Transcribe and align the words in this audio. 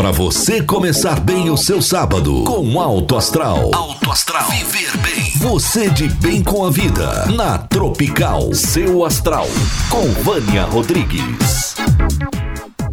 Para 0.00 0.12
você 0.12 0.62
começar 0.62 1.20
bem 1.20 1.50
o 1.50 1.58
seu 1.58 1.82
sábado 1.82 2.44
com 2.44 2.80
Alto 2.80 3.18
Astral. 3.18 3.70
Alto 3.74 4.10
Astral. 4.10 4.48
Viver 4.48 4.96
bem. 4.96 5.30
Você 5.36 5.90
de 5.90 6.08
bem 6.08 6.42
com 6.42 6.64
a 6.64 6.70
vida. 6.70 7.26
Na 7.26 7.58
Tropical. 7.58 8.54
Seu 8.54 9.04
Astral. 9.04 9.46
Com 9.90 10.10
Vânia 10.22 10.64
Rodrigues. 10.64 11.74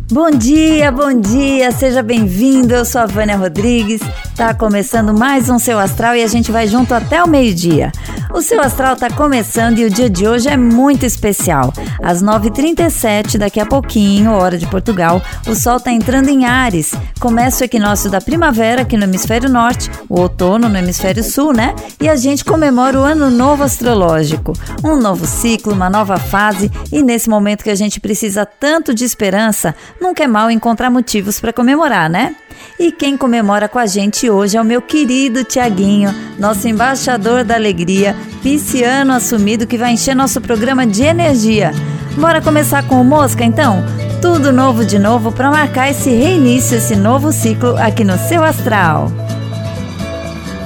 Bom 0.09 0.31
dia, 0.31 0.89
bom 0.89 1.19
dia, 1.19 1.69
seja 1.73 2.01
bem-vindo. 2.01 2.73
Eu 2.73 2.85
sou 2.85 3.01
a 3.01 3.05
Vânia 3.05 3.35
Rodrigues. 3.35 3.99
Tá 4.37 4.53
começando 4.53 5.13
mais 5.13 5.49
um 5.49 5.59
Seu 5.59 5.77
Astral 5.77 6.15
e 6.15 6.23
a 6.23 6.27
gente 6.27 6.49
vai 6.49 6.65
junto 6.65 6.93
até 6.93 7.21
o 7.21 7.27
meio-dia. 7.27 7.91
O 8.33 8.41
Seu 8.41 8.61
Astral 8.61 8.95
tá 8.95 9.09
começando 9.09 9.79
e 9.79 9.85
o 9.85 9.89
dia 9.89 10.09
de 10.09 10.25
hoje 10.25 10.47
é 10.47 10.55
muito 10.55 11.05
especial. 11.05 11.73
Às 12.01 12.23
9h37, 12.23 13.37
daqui 13.37 13.59
a 13.59 13.65
pouquinho, 13.65 14.31
hora 14.31 14.57
de 14.57 14.67
Portugal, 14.67 15.21
o 15.47 15.55
sol 15.55 15.79
tá 15.79 15.91
entrando 15.91 16.29
em 16.29 16.45
Ares. 16.45 16.93
Começa 17.19 17.63
o 17.63 17.65
equinócio 17.65 18.11
da 18.11 18.21
primavera 18.21 18.83
aqui 18.83 18.95
no 18.95 19.05
hemisfério 19.05 19.49
norte, 19.49 19.89
o 20.07 20.21
outono 20.21 20.69
no 20.69 20.77
hemisfério 20.77 21.23
sul, 21.23 21.51
né? 21.51 21.73
E 21.99 22.07
a 22.07 22.15
gente 22.15 22.45
comemora 22.45 22.99
o 22.99 23.03
ano 23.03 23.31
novo 23.31 23.63
astrológico. 23.63 24.53
Um 24.83 24.95
novo 24.95 25.25
ciclo, 25.25 25.73
uma 25.73 25.89
nova 25.89 26.17
fase 26.17 26.71
e 26.91 27.01
nesse 27.01 27.29
momento 27.29 27.63
que 27.63 27.69
a 27.69 27.75
gente 27.75 27.99
precisa 27.99 28.45
tanto 28.45 28.93
de 28.93 29.03
esperança, 29.03 29.73
nunca 29.99 30.23
é 30.23 30.27
mal 30.27 30.49
encontrar 30.49 30.89
motivos 30.89 31.39
para 31.39 31.53
comemorar, 31.53 32.09
né? 32.09 32.35
E 32.79 32.91
quem 32.91 33.17
comemora 33.17 33.67
com 33.67 33.79
a 33.79 33.85
gente 33.85 34.29
hoje 34.29 34.57
é 34.57 34.61
o 34.61 34.65
meu 34.65 34.81
querido 34.81 35.43
Tiaguinho, 35.43 36.13
nosso 36.37 36.67
embaixador 36.67 37.43
da 37.43 37.55
alegria, 37.55 38.15
pisciano 38.43 39.13
assumido 39.13 39.65
que 39.65 39.77
vai 39.77 39.93
encher 39.93 40.15
nosso 40.15 40.39
programa 40.39 40.85
de 40.85 41.03
energia. 41.03 41.71
Bora 42.15 42.41
começar 42.41 42.87
com 42.87 43.01
o 43.01 43.03
Mosca 43.03 43.43
então? 43.43 43.83
Tudo 44.21 44.51
novo 44.51 44.83
de 44.85 44.97
novo 44.97 45.31
para 45.31 45.51
marcar 45.51 45.89
esse 45.89 46.09
reinício, 46.09 46.77
esse 46.77 46.95
novo 46.95 47.31
ciclo 47.31 47.77
aqui 47.77 48.03
no 48.03 48.17
seu 48.17 48.43
astral. 48.43 49.11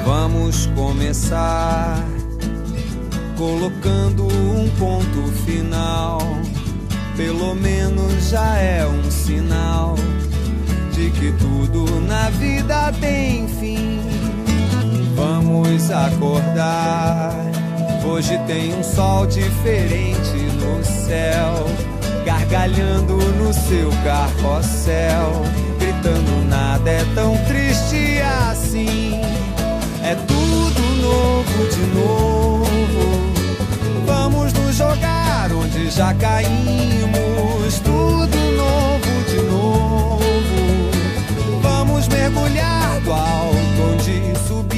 Vamos 0.05 0.67
começar 0.67 2.03
colocando 3.37 4.27
um 4.27 4.69
ponto 4.77 5.27
final. 5.45 6.19
Pelo 7.15 7.53
menos 7.55 8.29
já 8.29 8.57
é 8.57 8.85
um 8.85 9.11
sinal 9.11 9.95
de 10.93 11.09
que 11.11 11.31
tudo 11.33 11.99
na 12.01 12.29
vida 12.31 12.91
tem 12.99 13.47
fim. 13.47 13.99
Vamos 15.15 15.91
acordar. 15.91 17.35
Hoje 18.03 18.39
tem 18.47 18.73
um 18.73 18.83
sol 18.83 19.27
diferente 19.27 20.37
no 20.59 20.83
céu, 20.83 21.67
gargalhando 22.25 23.15
no 23.15 23.53
seu 23.53 23.89
carrossel, 24.03 25.43
gritando 25.79 26.49
nada 26.49 26.89
é 26.89 27.05
tão 27.13 27.37
triste 27.45 28.19
assim. 28.49 29.21
É 30.03 30.15
tudo 30.15 30.81
novo 31.01 31.67
de 31.69 31.81
novo. 31.95 32.65
Vamos 34.05 34.51
nos 34.53 34.75
jogar 34.75 35.10
onde 35.49 35.89
já 35.89 36.13
caímos. 36.13 37.79
Tudo 37.79 38.37
novo 38.57 39.23
de 39.29 39.41
novo 39.49 39.81
mergulhar 42.31 42.99
do 43.01 43.13
alto 43.13 43.81
onde 43.91 44.37
subimos. 44.47 44.70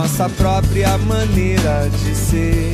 Nossa 0.00 0.30
própria 0.30 0.96
maneira 0.96 1.90
de 1.90 2.14
ser. 2.14 2.72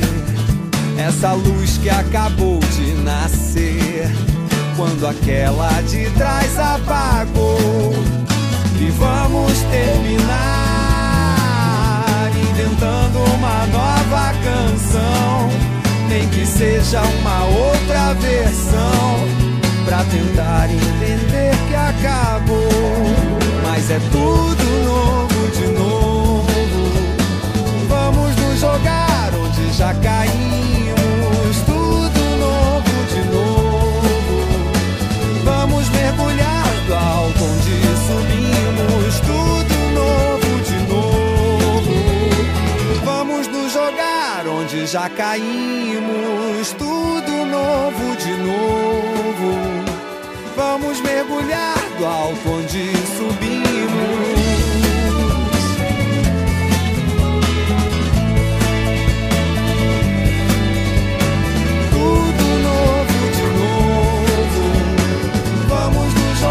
Essa 0.97 1.33
luz 1.33 1.77
que 1.77 1.89
acabou 1.89 2.57
de 2.59 2.93
nascer 3.03 4.09
quando 4.77 5.05
aquela 5.05 5.69
de 5.81 6.09
trás 6.11 6.57
apagou. 6.57 7.93
E 8.79 8.89
vamos 8.91 9.51
terminar 9.63 10.31
inventando 12.49 13.17
uma 13.35 13.65
nova 13.67 14.33
canção, 14.41 15.49
nem 16.07 16.25
que 16.29 16.45
seja 16.45 17.01
uma 17.01 17.43
outra 17.43 18.13
versão, 18.13 19.27
pra 19.83 20.01
tentar 20.05 20.69
entender 20.71 21.51
que 21.67 21.75
acabou. 21.75 22.71
Mas 23.63 23.91
é 23.91 23.99
tudo 24.13 24.63
novo 24.85 25.36
jogar 28.57 29.31
onde 29.35 29.71
já 29.71 29.93
caímos. 29.93 31.57
Tudo 31.65 32.21
novo 32.39 32.95
de 33.13 33.21
novo. 33.29 34.37
Vamos 35.43 35.89
mergulhar 35.89 36.67
do 36.87 36.95
alto 36.95 37.43
onde 37.43 37.75
subimos. 38.07 39.19
Tudo 39.21 39.75
novo 39.93 40.51
de 40.69 40.77
novo. 40.91 41.97
Vamos 43.05 43.47
nos 43.47 43.71
jogar 43.73 44.47
onde 44.47 44.87
já 44.87 45.09
caímos. 45.09 46.71
Tudo 46.77 47.45
novo 47.45 48.15
de 48.15 48.31
novo. 48.37 49.85
Vamos 50.55 50.99
mergulhar 51.01 51.77
do 51.99 52.05
alto 52.05 52.49
onde 52.49 52.91
subimos. 53.17 54.36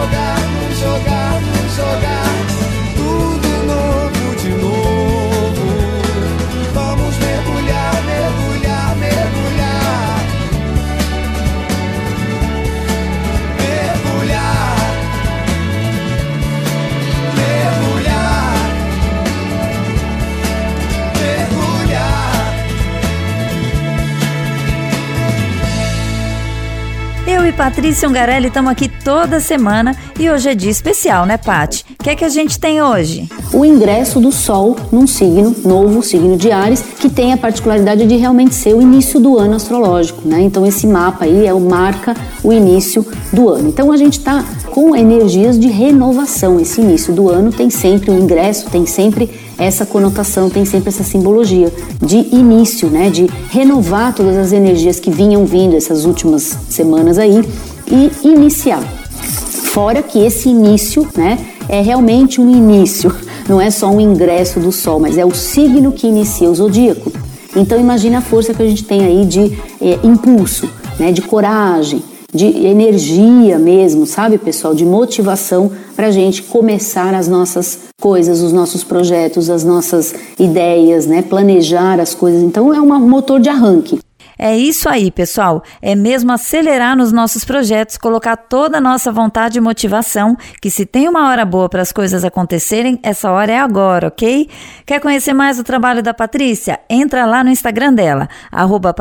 Jogar, 0.06 0.38
nos 0.68 0.78
jogar, 0.78 1.40
jogar. 1.76 2.25
Patrícia 27.66 28.08
Ungarelli 28.08 28.46
estamos 28.46 28.70
aqui 28.70 28.88
toda 28.88 29.40
semana 29.40 29.96
e 30.16 30.30
hoje 30.30 30.50
é 30.50 30.54
dia 30.54 30.70
especial, 30.70 31.26
né, 31.26 31.36
Pati? 31.36 31.75
Que 32.06 32.10
é 32.10 32.14
que 32.14 32.24
a 32.24 32.28
gente 32.28 32.56
tem 32.60 32.80
hoje? 32.80 33.28
o 33.52 33.64
ingresso 33.64 34.20
do 34.20 34.30
Sol 34.30 34.76
num 34.92 35.08
signo 35.08 35.52
novo, 35.64 36.04
signo 36.04 36.36
de 36.36 36.52
Ares, 36.52 36.80
que 37.00 37.08
tem 37.08 37.32
a 37.32 37.36
particularidade 37.36 38.06
de 38.06 38.14
realmente 38.14 38.54
ser 38.54 38.76
o 38.76 38.80
início 38.80 39.18
do 39.18 39.36
ano 39.36 39.56
astrológico, 39.56 40.22
né? 40.24 40.40
Então 40.40 40.64
esse 40.64 40.86
mapa 40.86 41.24
aí 41.24 41.46
é 41.46 41.52
o 41.52 41.58
marca 41.58 42.14
o 42.44 42.52
início 42.52 43.04
do 43.32 43.48
ano. 43.48 43.68
Então 43.68 43.90
a 43.90 43.96
gente 43.96 44.18
está 44.18 44.44
com 44.70 44.94
energias 44.94 45.58
de 45.58 45.66
renovação. 45.66 46.60
Esse 46.60 46.80
início 46.80 47.12
do 47.12 47.28
ano 47.28 47.50
tem 47.50 47.70
sempre 47.70 48.12
o 48.12 48.16
ingresso, 48.16 48.70
tem 48.70 48.86
sempre 48.86 49.28
essa 49.58 49.84
conotação, 49.84 50.48
tem 50.48 50.64
sempre 50.64 50.90
essa 50.90 51.02
simbologia 51.02 51.72
de 52.00 52.18
início, 52.32 52.88
né? 52.88 53.10
De 53.10 53.28
renovar 53.50 54.14
todas 54.14 54.36
as 54.36 54.52
energias 54.52 55.00
que 55.00 55.10
vinham 55.10 55.44
vindo 55.44 55.74
essas 55.74 56.04
últimas 56.04 56.56
semanas 56.70 57.18
aí 57.18 57.44
e 57.90 58.12
iniciar. 58.22 58.82
Fora 59.72 60.02
que 60.02 60.20
esse 60.20 60.48
início, 60.48 61.06
né, 61.16 61.38
é 61.68 61.80
realmente 61.80 62.40
um 62.40 62.50
início, 62.50 63.14
não 63.48 63.60
é 63.60 63.70
só 63.70 63.88
um 63.90 64.00
ingresso 64.00 64.60
do 64.60 64.70
Sol, 64.72 65.00
mas 65.00 65.18
é 65.18 65.24
o 65.24 65.34
signo 65.34 65.92
que 65.92 66.06
inicia 66.06 66.50
o 66.50 66.54
zodíaco. 66.54 67.12
Então 67.54 67.78
imagine 67.78 68.16
a 68.16 68.20
força 68.20 68.52
que 68.52 68.62
a 68.62 68.66
gente 68.66 68.84
tem 68.84 69.04
aí 69.04 69.24
de 69.24 69.58
eh, 69.80 69.98
impulso, 70.04 70.68
né, 70.98 71.10
de 71.10 71.22
coragem, 71.22 72.02
de 72.32 72.46
energia 72.66 73.58
mesmo, 73.58 74.06
sabe, 74.06 74.36
pessoal, 74.36 74.74
de 74.74 74.84
motivação 74.84 75.70
para 75.94 76.08
a 76.08 76.10
gente 76.10 76.42
começar 76.42 77.14
as 77.14 77.28
nossas 77.28 77.78
coisas, 78.00 78.42
os 78.42 78.52
nossos 78.52 78.84
projetos, 78.84 79.48
as 79.48 79.64
nossas 79.64 80.14
ideias, 80.38 81.06
né, 81.06 81.22
planejar 81.22 81.98
as 81.98 82.14
coisas. 82.14 82.42
Então 82.42 82.74
é 82.74 82.80
um 82.80 83.08
motor 83.08 83.40
de 83.40 83.48
arranque. 83.48 83.98
É 84.38 84.56
isso 84.56 84.88
aí, 84.88 85.10
pessoal. 85.10 85.62
É 85.80 85.94
mesmo 85.94 86.30
acelerar 86.30 86.96
nos 86.96 87.12
nossos 87.12 87.44
projetos, 87.44 87.96
colocar 87.96 88.36
toda 88.36 88.78
a 88.78 88.80
nossa 88.80 89.10
vontade 89.10 89.58
e 89.58 89.60
motivação, 89.60 90.36
que 90.60 90.70
se 90.70 90.84
tem 90.84 91.08
uma 91.08 91.28
hora 91.28 91.44
boa 91.44 91.68
para 91.68 91.82
as 91.82 91.90
coisas 91.92 92.24
acontecerem, 92.24 92.98
essa 93.02 93.30
hora 93.30 93.52
é 93.52 93.58
agora, 93.58 94.08
ok? 94.08 94.48
Quer 94.84 95.00
conhecer 95.00 95.32
mais 95.32 95.58
o 95.58 95.64
trabalho 95.64 96.02
da 96.02 96.12
Patrícia? 96.12 96.78
Entra 96.88 97.24
lá 97.24 97.42
no 97.42 97.50
Instagram 97.50 97.94
dela, 97.94 98.28
arroba 98.52 98.94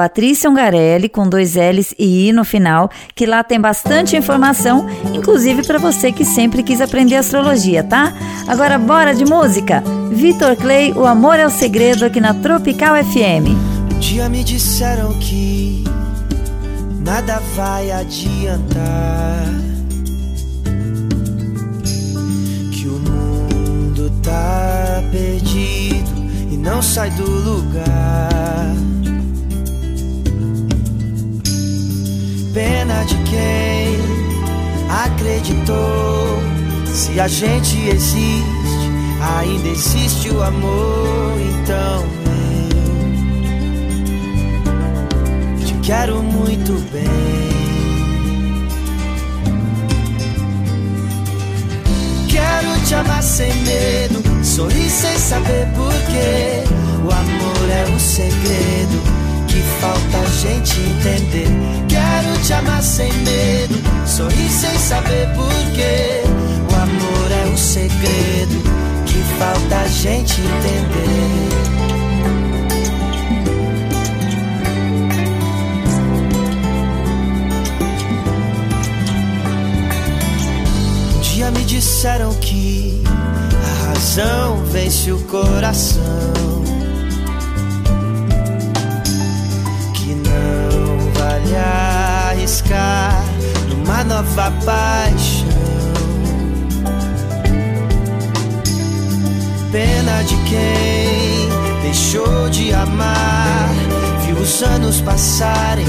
com 1.12 1.28
dois 1.28 1.56
L's 1.56 1.94
e 2.00 2.30
I 2.30 2.34
no 2.34 2.46
final, 2.46 2.90
que 3.14 3.26
lá 3.26 3.44
tem 3.44 3.60
bastante 3.60 4.16
informação, 4.16 4.88
inclusive 5.14 5.66
para 5.66 5.78
você 5.78 6.12
que 6.12 6.24
sempre 6.24 6.64
quis 6.64 6.80
aprender 6.80 7.16
astrologia, 7.16 7.84
tá? 7.84 8.14
Agora 8.48 8.78
bora 8.78 9.14
de 9.14 9.26
música! 9.26 9.84
Vitor 10.12 10.56
Clay, 10.56 10.94
O 10.94 11.06
Amor 11.06 11.38
é 11.38 11.46
o 11.46 11.50
Segredo, 11.50 12.06
aqui 12.06 12.22
na 12.22 12.34
Tropical 12.34 12.96
FM. 13.04 13.75
Dia 14.08 14.30
me 14.30 14.44
disseram 14.44 15.14
que 15.16 15.84
nada 17.04 17.42
vai 17.56 17.90
adiantar. 17.92 19.48
Que 22.72 22.88
o 22.88 23.00
mundo 23.00 24.12
tá 24.22 25.04
perdido 25.12 26.12
e 26.52 26.56
não 26.56 26.84
sai 26.84 27.10
do 27.12 27.26
lugar. 27.26 28.76
Pena 32.54 33.04
de 33.06 33.16
quem 33.24 33.98
acreditou. 34.88 36.44
Se 36.94 37.20
a 37.20 37.28
gente 37.28 37.76
existe, 37.88 38.44
ainda 39.20 39.68
existe 39.68 40.30
o 40.30 40.44
amor, 40.44 41.34
então 41.42 42.25
quero 45.86 46.24
muito 46.24 46.74
bem. 46.92 47.06
Quero 52.28 52.86
te 52.86 52.96
amar 52.96 53.22
sem 53.22 53.54
medo, 53.62 54.44
sorrir 54.44 54.90
sem 54.90 55.18
saber 55.18 55.68
porquê. 55.76 56.64
O 57.04 57.14
amor 57.14 57.70
é 57.70 57.96
o 57.96 58.00
segredo 58.00 59.00
que 59.48 59.62
falta 59.80 60.18
a 60.18 60.26
gente 60.42 60.80
entender. 60.80 61.48
Quero 61.88 62.44
te 62.44 62.54
amar 62.54 62.82
sem 62.82 63.14
medo, 63.14 63.76
sorrir 64.08 64.50
sem 64.50 64.76
saber 64.80 65.28
porquê. 65.36 66.24
O 66.72 66.76
amor 66.76 67.32
é 67.32 67.54
o 67.54 67.58
segredo 67.58 68.64
que 69.06 69.22
falta 69.38 69.82
a 69.82 69.88
gente 69.88 70.42
entender. 70.42 71.65
Me 81.56 81.64
disseram 81.64 82.34
que 82.36 83.02
a 83.56 83.88
razão 83.88 84.58
vence 84.66 85.12
o 85.12 85.20
coração. 85.22 86.04
Que 89.94 90.16
não 90.16 91.12
vale 91.14 91.56
arriscar 91.56 93.24
numa 93.70 94.04
nova 94.04 94.52
paixão. 94.66 95.46
Pena 99.72 100.22
de 100.24 100.36
quem 100.50 101.82
deixou 101.82 102.50
de 102.50 102.74
amar. 102.74 103.70
Viu 104.26 104.38
os 104.38 104.64
anos 104.64 105.02
passarem, 105.02 105.86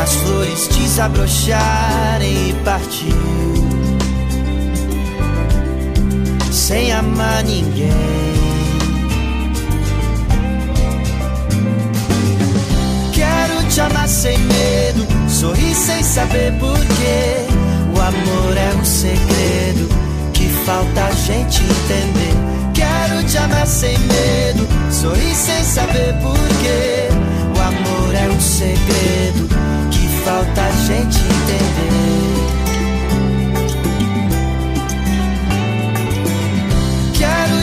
as 0.00 0.14
flores 0.14 0.68
desabrocharem 0.68 2.50
e 2.50 2.54
partiu 2.64 3.39
amar 7.00 7.42
ninguém. 7.44 7.90
Quero 13.12 13.68
te 13.68 13.80
amar 13.80 14.08
sem 14.08 14.38
medo, 14.38 15.06
sorrir 15.28 15.74
sem 15.74 16.02
saber 16.02 16.52
porquê. 16.58 17.46
O 17.94 18.00
amor 18.00 18.56
é 18.56 18.74
um 18.78 18.84
segredo 18.84 19.88
que 20.32 20.46
falta 20.66 21.04
a 21.04 21.10
gente 21.12 21.62
entender. 21.62 22.34
Quero 22.74 23.24
te 23.24 23.38
amar 23.38 23.66
sem 23.66 23.98
medo, 23.98 24.68
sorrir 24.90 25.34
sem 25.34 25.64
saber 25.64 26.14
porquê. 26.22 27.08
O 27.56 27.60
amor 27.60 28.14
é 28.14 28.28
um 28.28 28.40
segredo 28.40 29.48
que 29.90 30.06
falta 30.24 30.62
a 30.62 30.70
gente 30.86 31.18
entender. 31.18 32.29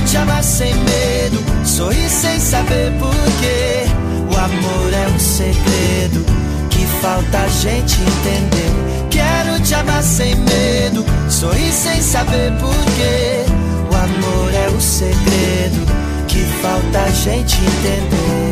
Te 0.07 0.17
amar 0.17 0.41
sem 0.43 0.73
medo, 0.73 1.65
sorrir 1.65 2.09
sem 2.09 2.39
saber 2.39 2.91
porquê. 2.93 3.85
O 4.31 4.37
amor 4.37 4.93
é 4.93 5.07
um 5.13 5.19
segredo 5.19 6.25
que 6.69 6.85
falta 7.01 7.39
a 7.39 7.47
gente 7.47 7.97
entender. 8.01 9.09
Quero 9.09 9.61
te 9.61 9.75
amar 9.75 10.01
sem 10.01 10.33
medo, 10.35 11.05
sorrir 11.29 11.73
sem 11.73 12.01
saber 12.01 12.53
porquê. 12.53 13.43
O 13.91 13.95
amor 13.95 14.53
é 14.53 14.69
o 14.69 14.79
segredo 14.79 15.85
que 16.27 16.39
falta 16.61 16.99
a 16.99 17.09
gente 17.09 17.57
entender. 17.57 18.46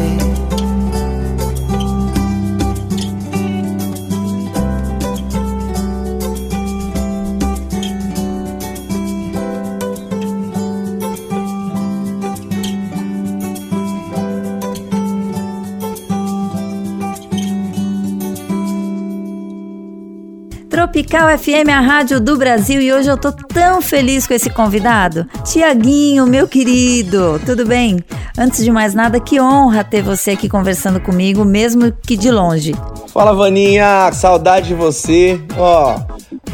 Tropical 20.85 21.35
FM, 21.35 21.67
a 21.69 21.79
rádio 21.79 22.19
do 22.19 22.37
Brasil, 22.37 22.79
e 22.79 22.93
hoje 22.93 23.09
eu 23.09 23.17
tô 23.17 23.31
tão 23.31 23.81
feliz 23.81 24.27
com 24.27 24.35
esse 24.35 24.51
convidado. 24.51 25.25
Tiaguinho, 25.43 26.27
meu 26.27 26.47
querido, 26.47 27.41
tudo 27.43 27.65
bem? 27.65 27.97
Antes 28.37 28.63
de 28.63 28.69
mais 28.69 28.93
nada, 28.93 29.19
que 29.19 29.41
honra 29.41 29.83
ter 29.83 30.03
você 30.03 30.31
aqui 30.31 30.47
conversando 30.47 30.99
comigo, 30.99 31.43
mesmo 31.43 31.91
que 31.91 32.15
de 32.15 32.29
longe. 32.29 32.75
Fala, 33.07 33.33
Vaninha, 33.33 34.11
saudade 34.13 34.67
de 34.67 34.73
você. 34.75 35.41
Ó, 35.57 35.99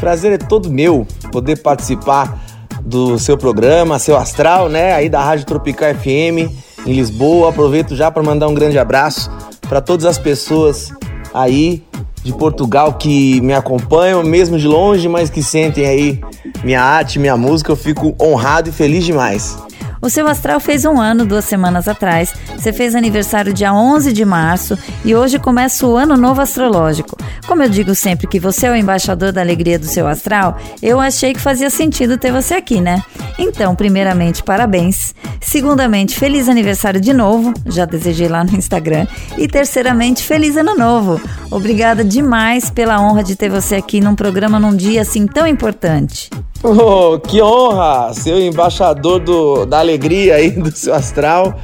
prazer 0.00 0.32
é 0.32 0.38
todo 0.38 0.70
meu 0.70 1.06
poder 1.30 1.60
participar 1.60 2.42
do 2.80 3.18
seu 3.18 3.36
programa, 3.36 3.98
seu 3.98 4.16
astral, 4.16 4.66
né? 4.66 4.94
Aí 4.94 5.10
da 5.10 5.22
Rádio 5.22 5.44
Tropical 5.44 5.94
FM 5.94 6.50
em 6.86 6.92
Lisboa. 6.94 7.50
Aproveito 7.50 7.94
já 7.94 8.10
para 8.10 8.22
mandar 8.22 8.48
um 8.48 8.54
grande 8.54 8.78
abraço 8.78 9.30
para 9.68 9.82
todas 9.82 10.06
as 10.06 10.16
pessoas 10.16 10.90
aí 11.34 11.84
de 12.22 12.32
Portugal 12.32 12.94
que 12.94 13.40
me 13.40 13.52
acompanham, 13.52 14.22
mesmo 14.22 14.58
de 14.58 14.66
longe, 14.66 15.08
mas 15.08 15.28
que 15.28 15.42
sentem 15.42 15.86
aí 15.86 16.20
minha 16.62 16.82
arte, 16.82 17.18
minha 17.18 17.36
música. 17.36 17.72
Eu 17.72 17.76
fico 17.76 18.14
honrado 18.20 18.68
e 18.68 18.72
feliz 18.72 19.04
demais. 19.04 19.56
O 20.02 20.10
seu 20.10 20.26
astral 20.26 20.58
fez 20.58 20.84
um 20.84 21.00
ano 21.00 21.24
duas 21.24 21.44
semanas 21.44 21.86
atrás. 21.86 22.34
Você 22.58 22.72
fez 22.72 22.96
aniversário 22.96 23.52
dia 23.52 23.72
11 23.72 24.12
de 24.12 24.24
março 24.24 24.76
e 25.04 25.14
hoje 25.14 25.38
começa 25.38 25.86
o 25.86 25.96
ano 25.96 26.16
novo 26.16 26.40
astrológico. 26.40 27.16
Como 27.46 27.62
eu 27.62 27.68
digo 27.68 27.94
sempre 27.94 28.26
que 28.26 28.40
você 28.40 28.66
é 28.66 28.72
o 28.72 28.74
embaixador 28.74 29.30
da 29.30 29.40
alegria 29.40 29.78
do 29.78 29.86
seu 29.86 30.08
astral, 30.08 30.58
eu 30.82 30.98
achei 30.98 31.32
que 31.32 31.40
fazia 31.40 31.70
sentido 31.70 32.18
ter 32.18 32.32
você 32.32 32.54
aqui, 32.54 32.80
né? 32.80 33.00
Então, 33.38 33.76
primeiramente, 33.76 34.42
parabéns. 34.42 35.14
Segundamente, 35.40 36.18
feliz 36.18 36.48
aniversário 36.48 37.00
de 37.00 37.12
novo, 37.12 37.54
já 37.66 37.84
desejei 37.84 38.26
lá 38.26 38.42
no 38.42 38.56
Instagram. 38.56 39.06
E 39.38 39.46
terceiramente, 39.46 40.24
feliz 40.24 40.56
ano 40.56 40.74
novo. 40.74 41.20
Obrigada 41.48 42.02
demais 42.02 42.70
pela 42.70 43.00
honra 43.00 43.22
de 43.22 43.36
ter 43.36 43.48
você 43.48 43.76
aqui 43.76 44.00
num 44.00 44.16
programa 44.16 44.58
num 44.58 44.74
dia 44.74 45.02
assim 45.02 45.28
tão 45.28 45.46
importante. 45.46 46.28
Oh, 46.64 47.18
que 47.18 47.42
honra! 47.42 48.14
Ser 48.14 48.40
embaixador 48.40 49.18
do, 49.18 49.66
da 49.66 49.80
alegria 49.80 50.36
aí 50.36 50.50
do 50.50 50.70
seu 50.70 50.94
astral. 50.94 51.58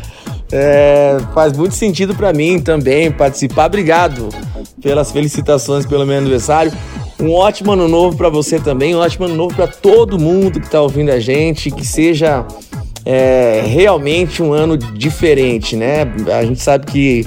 É, 0.51 1.19
faz 1.33 1.57
muito 1.57 1.75
sentido 1.77 2.17
para 2.17 2.33
mim 2.33 2.59
também 2.59 3.11
participar. 3.13 3.67
Obrigado 3.67 4.29
pelas 4.83 5.13
felicitações 5.13 5.87
pelo 5.87 6.05
meu 6.05 6.19
aniversário. 6.19 6.73
Um 7.21 7.33
ótimo 7.33 7.73
ano 7.73 7.87
novo 7.87 8.17
para 8.17 8.29
você 8.29 8.59
também, 8.59 8.95
um 8.95 8.99
ótimo 8.99 9.27
ano 9.27 9.37
novo 9.37 9.55
para 9.55 9.67
todo 9.69 10.19
mundo 10.19 10.59
que 10.59 10.67
está 10.67 10.81
ouvindo 10.81 11.11
a 11.11 11.21
gente, 11.21 11.71
que 11.71 11.87
seja 11.87 12.45
é, 13.05 13.63
realmente 13.67 14.43
um 14.43 14.53
ano 14.53 14.77
diferente, 14.77 15.77
né? 15.77 16.03
A 16.37 16.45
gente 16.45 16.61
sabe 16.61 16.87
que 16.87 17.25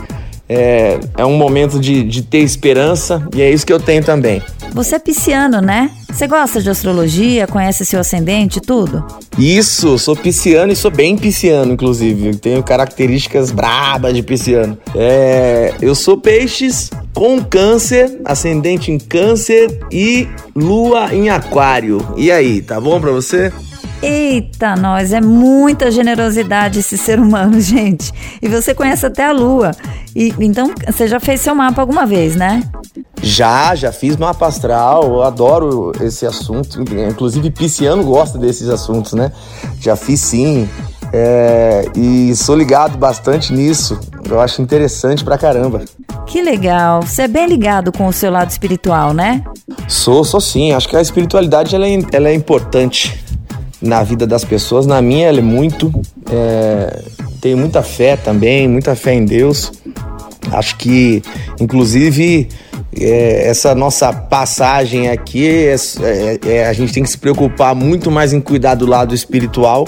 é, 0.53 0.99
é 1.17 1.25
um 1.25 1.37
momento 1.37 1.79
de, 1.79 2.03
de 2.03 2.21
ter 2.23 2.39
esperança 2.39 3.25
e 3.33 3.41
é 3.41 3.49
isso 3.49 3.65
que 3.65 3.71
eu 3.71 3.79
tenho 3.79 4.03
também. 4.03 4.41
Você 4.73 4.95
é 4.95 4.99
pisciano, 4.99 5.61
né? 5.61 5.89
Você 6.11 6.27
gosta 6.27 6.61
de 6.61 6.69
astrologia, 6.69 7.47
conhece 7.47 7.85
seu 7.85 8.01
ascendente 8.01 8.59
tudo? 8.59 9.05
Isso, 9.37 9.97
sou 9.97 10.13
pisciano 10.13 10.73
e 10.73 10.75
sou 10.75 10.91
bem 10.91 11.17
pisciano, 11.17 11.71
inclusive. 11.71 12.35
Tenho 12.35 12.61
características 12.61 13.49
brabas 13.49 14.13
de 14.13 14.21
pisciano. 14.21 14.77
É, 14.93 15.73
eu 15.81 15.95
sou 15.95 16.17
peixes 16.17 16.89
com 17.13 17.41
câncer, 17.41 18.19
ascendente 18.25 18.91
em 18.91 18.97
câncer 18.97 19.79
e 19.89 20.27
lua 20.53 21.13
em 21.15 21.29
aquário. 21.29 22.05
E 22.17 22.29
aí, 22.29 22.61
tá 22.61 22.79
bom 22.79 22.99
pra 22.99 23.11
você? 23.11 23.53
Eita, 24.01 24.75
nós, 24.75 25.13
é 25.13 25.21
muita 25.21 25.91
generosidade 25.91 26.79
esse 26.79 26.97
ser 26.97 27.19
humano, 27.19 27.59
gente. 27.61 28.11
E 28.41 28.47
você 28.47 28.73
conhece 28.73 29.05
até 29.05 29.25
a 29.25 29.31
lua. 29.31 29.71
E, 30.15 30.33
então, 30.39 30.73
você 30.85 31.07
já 31.07 31.19
fez 31.19 31.41
seu 31.41 31.53
mapa 31.53 31.81
alguma 31.81 32.05
vez, 32.05 32.35
né? 32.35 32.63
Já, 33.21 33.75
já 33.75 33.91
fiz 33.91 34.17
mapa 34.17 34.47
astral, 34.47 35.03
eu 35.03 35.21
adoro 35.21 35.91
esse 36.01 36.25
assunto. 36.25 36.81
Inclusive, 36.81 37.51
pisciano 37.51 38.03
gosta 38.03 38.39
desses 38.39 38.67
assuntos, 38.69 39.13
né? 39.13 39.31
Já 39.79 39.95
fiz 39.95 40.19
sim. 40.19 40.67
É, 41.13 41.85
e 41.95 42.33
sou 42.35 42.55
ligado 42.55 42.97
bastante 42.97 43.53
nisso. 43.53 43.99
Eu 44.27 44.39
acho 44.39 44.61
interessante 44.61 45.23
pra 45.23 45.37
caramba. 45.37 45.81
Que 46.25 46.41
legal. 46.41 47.01
Você 47.01 47.23
é 47.23 47.27
bem 47.27 47.45
ligado 47.45 47.91
com 47.91 48.07
o 48.07 48.13
seu 48.13 48.31
lado 48.31 48.49
espiritual, 48.49 49.13
né? 49.13 49.43
Sou, 49.87 50.23
sou 50.23 50.39
sim. 50.39 50.71
Acho 50.71 50.87
que 50.87 50.95
a 50.95 51.01
espiritualidade 51.01 51.75
ela 51.75 51.85
é, 51.85 51.99
ela 52.13 52.29
é 52.29 52.33
importante 52.33 53.20
na 53.81 54.03
vida 54.03 54.27
das 54.27 54.43
pessoas. 54.43 54.85
Na 54.85 55.01
minha, 55.01 55.27
ela 55.27 55.39
é 55.39 55.43
muito. 55.43 55.91
É, 56.31 57.03
tenho 57.39 57.57
muita 57.57 57.81
fé 57.81 58.15
também, 58.15 58.67
muita 58.67 58.95
fé 58.95 59.13
em 59.13 59.25
Deus. 59.25 59.71
Acho 60.51 60.77
que, 60.77 61.21
inclusive, 61.59 62.49
é, 62.99 63.47
essa 63.47 63.73
nossa 63.73 64.11
passagem 64.11 65.09
aqui, 65.09 65.47
é, 65.47 65.75
é, 66.01 66.39
é, 66.45 66.67
a 66.67 66.73
gente 66.73 66.93
tem 66.93 67.03
que 67.03 67.09
se 67.09 67.17
preocupar 67.17 67.73
muito 67.73 68.11
mais 68.11 68.33
em 68.33 68.41
cuidar 68.41 68.75
do 68.75 68.85
lado 68.85 69.15
espiritual 69.15 69.87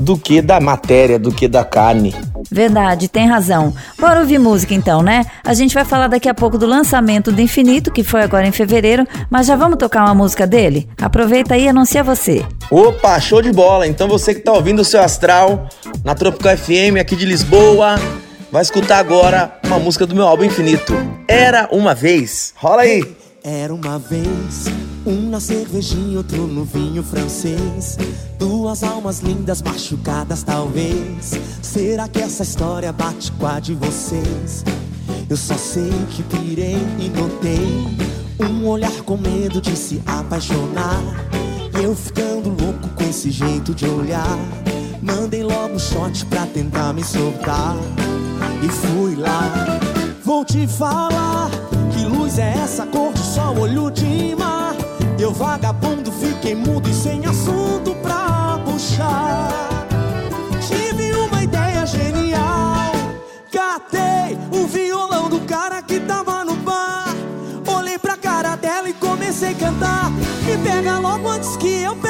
do 0.00 0.16
que 0.16 0.40
da 0.40 0.58
matéria, 0.58 1.18
do 1.18 1.30
que 1.30 1.46
da 1.46 1.64
carne. 1.64 2.14
Verdade, 2.50 3.06
tem 3.06 3.28
razão. 3.28 3.72
Bora 3.98 4.20
ouvir 4.20 4.38
música 4.38 4.74
então, 4.74 5.02
né? 5.02 5.24
A 5.44 5.54
gente 5.54 5.74
vai 5.74 5.84
falar 5.84 6.08
daqui 6.08 6.28
a 6.28 6.34
pouco 6.34 6.58
do 6.58 6.66
lançamento 6.66 7.30
do 7.30 7.40
Infinito, 7.40 7.92
que 7.92 8.02
foi 8.02 8.22
agora 8.22 8.46
em 8.46 8.52
fevereiro, 8.52 9.06
mas 9.28 9.46
já 9.46 9.54
vamos 9.54 9.78
tocar 9.78 10.04
uma 10.04 10.14
música 10.14 10.46
dele? 10.46 10.88
Aproveita 11.00 11.54
aí 11.54 11.64
e 11.64 11.68
anuncia 11.68 12.02
você. 12.02 12.44
Opa, 12.70 13.20
show 13.20 13.42
de 13.42 13.52
bola! 13.52 13.86
Então 13.86 14.08
você 14.08 14.34
que 14.34 14.40
tá 14.40 14.52
ouvindo 14.52 14.80
o 14.80 14.84
seu 14.84 15.02
astral 15.02 15.68
na 16.04 16.14
Tropical 16.14 16.56
FM 16.56 16.98
aqui 17.00 17.14
de 17.14 17.26
Lisboa, 17.26 17.96
vai 18.50 18.62
escutar 18.62 18.98
agora 18.98 19.58
uma 19.66 19.78
música 19.78 20.06
do 20.06 20.14
meu 20.14 20.26
álbum 20.26 20.44
Infinito. 20.44 20.94
Era 21.28 21.68
uma 21.70 21.94
vez. 21.94 22.54
Rola 22.56 22.82
aí! 22.82 23.19
Era 23.42 23.74
uma 23.74 23.98
vez 23.98 24.66
um 25.06 25.30
na 25.30 25.40
cervejinha, 25.40 26.18
outro 26.18 26.46
no 26.46 26.62
vinho 26.62 27.02
francês. 27.02 27.96
Duas 28.38 28.82
almas 28.82 29.20
lindas 29.20 29.62
machucadas, 29.62 30.42
talvez. 30.42 31.32
Será 31.62 32.06
que 32.06 32.20
essa 32.20 32.42
história 32.42 32.92
bate 32.92 33.32
com 33.32 33.46
a 33.46 33.58
de 33.58 33.74
vocês? 33.74 34.62
Eu 35.28 35.38
só 35.38 35.56
sei 35.56 35.90
que 36.10 36.22
pirei 36.24 36.76
e 36.98 37.08
notei 37.08 38.10
um 38.46 38.66
olhar 38.68 39.00
com 39.02 39.16
medo 39.16 39.58
de 39.58 39.74
se 39.74 40.02
apaixonar. 40.04 41.00
E 41.80 41.82
eu 41.82 41.94
ficando 41.94 42.50
louco 42.50 42.90
com 42.94 43.04
esse 43.04 43.30
jeito 43.30 43.74
de 43.74 43.86
olhar. 43.86 44.38
Mandei 45.02 45.42
logo 45.42 45.76
um 45.76 45.78
shot 45.78 46.26
pra 46.26 46.44
tentar 46.44 46.92
me 46.92 47.02
soltar. 47.02 47.74
E 48.62 48.68
fui 48.68 49.16
lá. 49.16 49.50
Vou 50.22 50.44
te 50.44 50.66
falar 50.66 51.50
que 51.90 52.04
luz 52.04 52.38
é 52.38 52.52
essa 52.58 52.86
cor 52.86 53.19
sol, 53.30 53.60
olho 53.60 53.90
de 53.90 54.34
mar. 54.34 54.74
Eu 55.18 55.32
vagabundo 55.32 56.10
fiquei 56.10 56.54
mudo 56.54 56.88
e 56.88 56.94
sem 56.94 57.24
assunto 57.26 57.94
pra 58.02 58.58
puxar. 58.64 59.86
Tive 60.66 61.12
uma 61.14 61.42
ideia 61.42 61.86
genial. 61.86 62.92
Catei 63.52 64.36
o 64.50 64.66
violão 64.66 65.28
do 65.28 65.40
cara 65.40 65.80
que 65.82 66.00
tava 66.00 66.44
no 66.44 66.56
bar. 66.56 67.14
Olhei 67.66 67.98
pra 67.98 68.16
cara 68.16 68.56
dela 68.56 68.88
e 68.88 68.94
comecei 68.94 69.52
a 69.52 69.54
cantar. 69.54 70.10
Me 70.10 70.58
pega 70.64 70.98
logo 70.98 71.28
antes 71.28 71.56
que 71.56 71.82
eu 71.82 71.94
pegue 71.96 72.09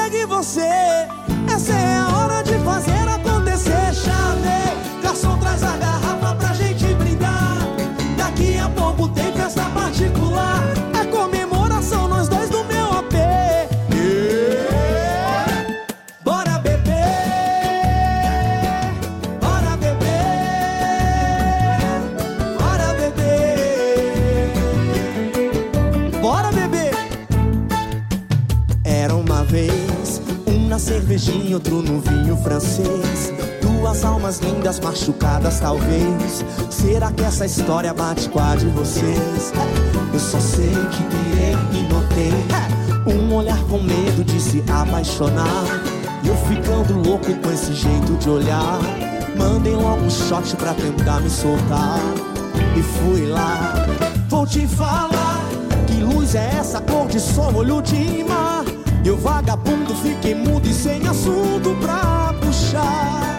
outro 31.55 31.83
no 31.83 32.01
vinho 32.01 32.37
francês. 32.37 33.33
Duas 33.61 34.05
almas 34.05 34.39
lindas 34.39 34.79
machucadas, 34.81 35.61
talvez. 35.61 36.45
Será 36.71 37.11
que 37.11 37.23
essa 37.25 37.47
história 37.47 37.93
bate 37.93 38.29
com 38.29 38.39
a 38.39 38.57
de 38.57 38.67
vocês? 38.67 39.53
Eu 40.13 40.21
só 40.21 40.39
sei 40.39 40.69
que 40.69 41.03
pirei 41.05 41.57
e 41.73 41.93
notei 41.93 42.51
um 43.07 43.35
olhar 43.35 43.59
com 43.65 43.79
medo 43.79 44.25
de 44.25 44.41
se 44.41 44.63
apaixonar. 44.71 45.65
Eu 46.25 46.37
ficando 46.47 46.97
louco 47.09 47.35
com 47.35 47.51
esse 47.51 47.73
jeito 47.75 48.17
de 48.19 48.29
olhar. 48.29 48.79
Mandei 49.37 49.75
logo 49.75 50.05
um 50.05 50.11
shot 50.11 50.55
pra 50.57 50.75
tentar 50.75 51.21
me 51.21 51.31
soltar. 51.31 51.99
E 52.77 52.83
fui 52.83 53.27
lá. 53.27 53.75
Vou 54.29 54.47
te 54.47 54.67
falar 54.67 55.41
que 55.87 56.03
luz 56.03 56.35
é 56.35 56.51
essa 56.59 56.81
cor 56.81 57.09
de 57.09 57.19
sol, 57.19 57.55
olho 57.57 57.81
de 57.83 58.25
mar. 58.25 58.60
Eu 59.05 59.17
vagabundo 59.17 59.95
fiquei 59.97 60.35
mudo 60.35 60.69
e 60.69 60.75
sem 60.75 61.07
assunto 61.09 61.75
pra 61.81 62.35
puxar. 62.41 63.39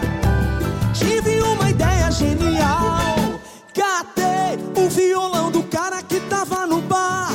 Tive 0.92 1.40
uma 1.40 1.70
ideia 1.70 2.10
genial. 2.10 3.40
Catei 3.72 4.58
o 4.76 4.88
violão 4.88 5.50
do 5.50 5.62
cara 5.62 6.02
que 6.02 6.18
tava 6.20 6.66
no 6.66 6.80
bar. 6.82 7.32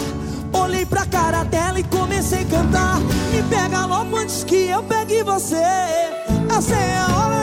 Olhei 0.52 0.86
pra 0.86 1.06
cara 1.06 1.44
dela 1.44 1.80
e 1.80 1.84
comecei 1.84 2.42
a 2.42 2.46
cantar. 2.46 3.00
Me 3.32 3.42
pega 3.44 3.86
logo 3.86 4.16
antes 4.18 4.44
que 4.44 4.68
eu 4.68 4.84
pegue 4.84 5.24
você. 5.24 5.64
Essa 6.56 6.76
é 6.76 6.98
a 6.98 7.18
hora 7.18 7.37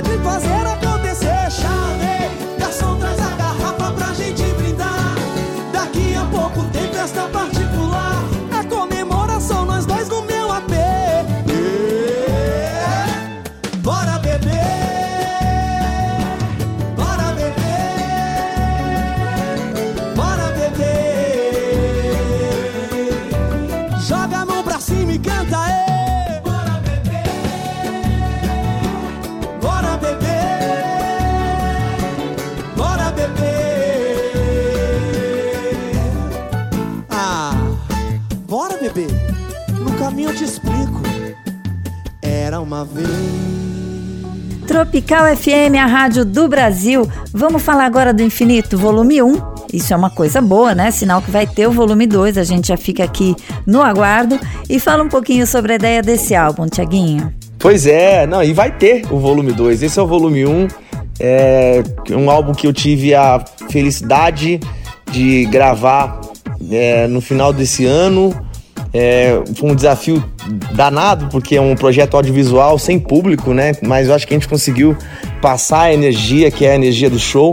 uma 42.75 42.85
vez. 42.85 43.09
Tropical 44.67 45.37
FM, 45.37 45.77
a 45.81 45.87
rádio 45.87 46.25
do 46.25 46.49
Brasil. 46.49 47.09
Vamos 47.33 47.63
falar 47.63 47.85
agora 47.85 48.13
do 48.13 48.23
Infinito, 48.23 48.77
volume 48.77 49.23
1. 49.23 49.55
Isso 49.73 49.93
é 49.93 49.97
uma 49.97 50.11
coisa 50.11 50.41
boa, 50.41 50.75
né? 50.75 50.91
Sinal 50.91 51.23
que 51.23 51.31
vai 51.31 51.47
ter 51.47 51.69
o 51.69 51.71
volume 51.71 52.07
2. 52.07 52.37
A 52.39 52.45
gente 52.45 52.69
já 52.69 52.77
fica 52.77 53.05
aqui 53.05 53.37
no 53.67 53.83
aguardo. 53.83 54.39
E 54.69 54.81
fala 54.81 55.05
um 55.05 55.09
pouquinho 55.09 55.47
sobre 55.47 55.75
a 55.75 55.77
ideia 55.77 56.03
desse 56.03 56.35
álbum, 56.35 56.67
Tiaguinho. 56.67 57.33
Pois 57.59 57.87
é, 57.87 58.27
não, 58.27 58.43
e 58.43 58.53
vai 58.53 58.77
ter 58.77 59.05
o 59.11 59.19
volume 59.19 59.53
2. 59.53 59.83
Esse 59.83 59.99
é 59.99 60.03
o 60.03 60.07
volume 60.07 60.45
1. 60.47 60.51
Um, 60.51 60.69
é 61.21 61.83
um 62.11 62.29
álbum 62.29 62.53
que 62.53 62.67
eu 62.67 62.73
tive 62.73 63.15
a 63.15 63.45
felicidade 63.71 64.59
de 65.13 65.45
gravar 65.47 66.21
é, 66.71 67.07
no 67.07 67.21
final 67.21 67.53
desse 67.53 67.85
ano. 67.85 68.35
É, 68.95 69.43
foi 69.57 69.71
um 69.73 69.75
desafio 69.75 70.25
danado, 70.73 71.27
porque 71.27 71.57
é 71.57 71.61
um 71.61 71.75
projeto 71.75 72.17
audiovisual 72.17 72.79
sem 72.79 72.97
público, 72.99 73.53
né? 73.53 73.73
Mas 73.83 74.07
eu 74.07 74.15
acho 74.15 74.25
que 74.25 74.33
a 74.33 74.39
gente 74.39 74.49
conseguiu 74.49 74.97
passar 75.43 75.83
a 75.83 75.93
energia, 75.93 76.49
que 76.49 76.65
é 76.65 76.71
a 76.71 76.75
energia 76.77 77.11
do 77.11 77.19
show. 77.19 77.53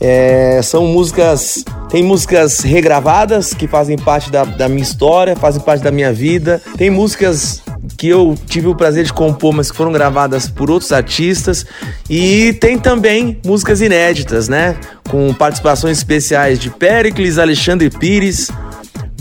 É, 0.00 0.60
são 0.62 0.84
músicas. 0.86 1.64
Tem 1.88 2.02
músicas 2.02 2.58
regravadas 2.58 3.54
que 3.54 3.68
fazem 3.68 3.96
parte 3.96 4.32
da, 4.32 4.44
da 4.44 4.68
minha 4.68 4.82
história, 4.82 5.36
fazem 5.36 5.62
parte 5.62 5.84
da 5.84 5.92
minha 5.92 6.12
vida. 6.12 6.60
Tem 6.76 6.90
músicas 6.90 7.62
que 7.96 8.08
eu 8.08 8.34
tive 8.46 8.66
o 8.66 8.74
prazer 8.74 9.04
de 9.04 9.12
compor, 9.12 9.54
mas 9.54 9.70
que 9.70 9.76
foram 9.76 9.92
gravadas 9.92 10.48
por 10.48 10.70
outros 10.70 10.90
artistas. 10.90 11.64
E 12.10 12.52
tem 12.54 12.78
também 12.78 13.38
músicas 13.46 13.80
inéditas, 13.80 14.48
né? 14.48 14.76
Com 15.08 15.32
participações 15.32 15.98
especiais 15.98 16.58
de 16.58 16.68
Pericles, 16.68 17.38
Alexandre 17.38 17.90
Pires, 17.90 18.50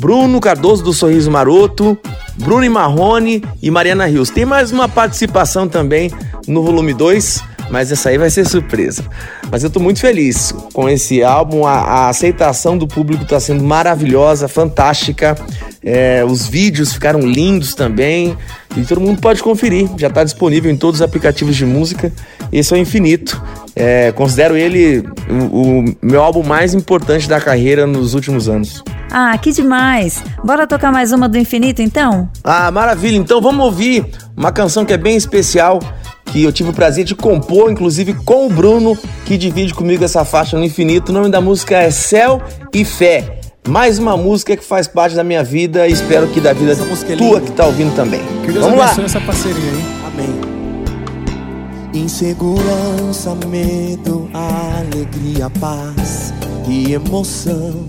Bruno 0.04 0.42
Cardoso 0.42 0.84
do 0.84 0.92
Sorriso 0.92 1.32
Maroto, 1.32 1.98
Bruno 2.36 2.70
Marrone 2.70 3.42
e 3.62 3.72
Mariana 3.72 4.06
Rios. 4.06 4.30
Tem 4.30 4.44
mais 4.44 4.70
uma 4.70 4.90
participação 4.90 5.66
também 5.66 6.12
no 6.46 6.62
volume 6.62 6.94
2 6.94 7.42
mas 7.70 7.92
essa 7.92 8.10
aí 8.10 8.18
vai 8.18 8.30
ser 8.30 8.46
surpresa. 8.46 9.04
Mas 9.50 9.64
eu 9.64 9.70
tô 9.70 9.80
muito 9.80 10.02
feliz 10.02 10.54
com 10.74 10.90
esse 10.90 11.24
álbum, 11.24 11.66
a, 11.66 11.74
a 11.74 12.10
aceitação 12.10 12.78
do 12.78 12.86
público 12.86 13.26
tá 13.26 13.40
sendo 13.40 13.64
maravilhosa, 13.64 14.50
fantástica. 14.50 15.36
É, 15.84 16.24
os 16.26 16.48
vídeos 16.48 16.94
ficaram 16.94 17.20
lindos 17.20 17.76
também 17.76 18.38
e 18.78 18.84
todo 18.84 19.02
mundo 19.02 19.20
pode 19.20 19.44
conferir. 19.44 19.90
Já 19.98 20.08
está 20.08 20.24
disponível 20.24 20.72
em 20.72 20.78
todos 20.78 21.02
os 21.02 21.02
aplicativos 21.02 21.56
de 21.56 21.66
música. 21.66 22.12
Esse 22.52 22.74
é 22.74 22.78
o 22.78 22.80
Infinito. 22.80 23.42
É, 23.76 24.12
considero 24.12 24.56
ele 24.56 25.04
o, 25.30 25.80
o 25.80 25.96
meu 26.02 26.22
álbum 26.22 26.44
mais 26.44 26.74
importante 26.74 27.28
da 27.28 27.42
carreira 27.42 27.86
nos 27.86 28.14
últimos 28.14 28.48
anos. 28.48 28.84
Ah, 29.12 29.38
que 29.38 29.52
demais! 29.52 30.24
Bora 30.44 30.66
tocar 30.66 30.92
mais 30.92 31.12
uma 31.12 31.28
do 31.28 31.38
Infinito 31.38 31.82
então? 31.82 32.30
Ah, 32.44 32.72
maravilha! 32.72 33.18
Então 33.18 33.42
vamos 33.42 33.66
ouvir 33.66 34.06
uma 34.36 34.52
canção 34.52 34.86
que 34.86 34.94
é 34.94 34.98
bem 34.98 35.16
especial 35.16 35.80
que 36.26 36.44
eu 36.44 36.52
tive 36.52 36.70
o 36.70 36.74
prazer 36.74 37.04
de 37.06 37.14
compor, 37.14 37.72
inclusive 37.72 38.14
com 38.14 38.48
o 38.48 38.50
Bruno, 38.50 38.98
que 39.24 39.38
divide 39.38 39.72
comigo 39.72 40.04
essa 40.04 40.26
faixa 40.26 40.58
no 40.58 40.64
infinito. 40.64 41.10
O 41.10 41.14
nome 41.14 41.30
da 41.30 41.40
música 41.40 41.78
é 41.78 41.92
Céu 41.92 42.42
e 42.74 42.84
Fé. 42.84 43.43
Mais 43.68 43.98
uma 43.98 44.18
música 44.18 44.58
que 44.58 44.64
faz 44.64 44.90
parte 44.90 45.16
da 45.16 45.24
minha 45.24 45.42
vida 45.42 45.88
e 45.88 45.94
espero 45.94 46.28
que 46.28 46.42
da 46.42 46.52
vida 46.52 46.74
é 46.74 47.16
tua 47.16 47.40
que 47.40 47.52
tá 47.54 47.66
ouvindo 47.66 47.96
também. 47.96 48.20
Que 48.46 48.52
Deus 48.52 48.66
Vamos 48.66 48.82
abençoe 48.82 49.00
lá. 49.00 49.06
essa 49.06 49.22
parceria, 49.22 49.72
hein? 49.72 49.86
Amém. 50.06 52.04
Insegurança, 52.04 53.34
medo, 53.48 54.30
alegria, 54.34 55.50
paz 55.62 56.34
e 56.68 56.92
emoção. 56.92 57.88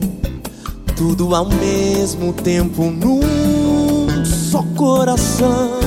Tudo 0.97 1.35
ao 1.35 1.49
mesmo 1.49 2.33
tempo 2.33 2.85
num 2.85 4.25
só 4.25 4.63
coração. 4.77 5.81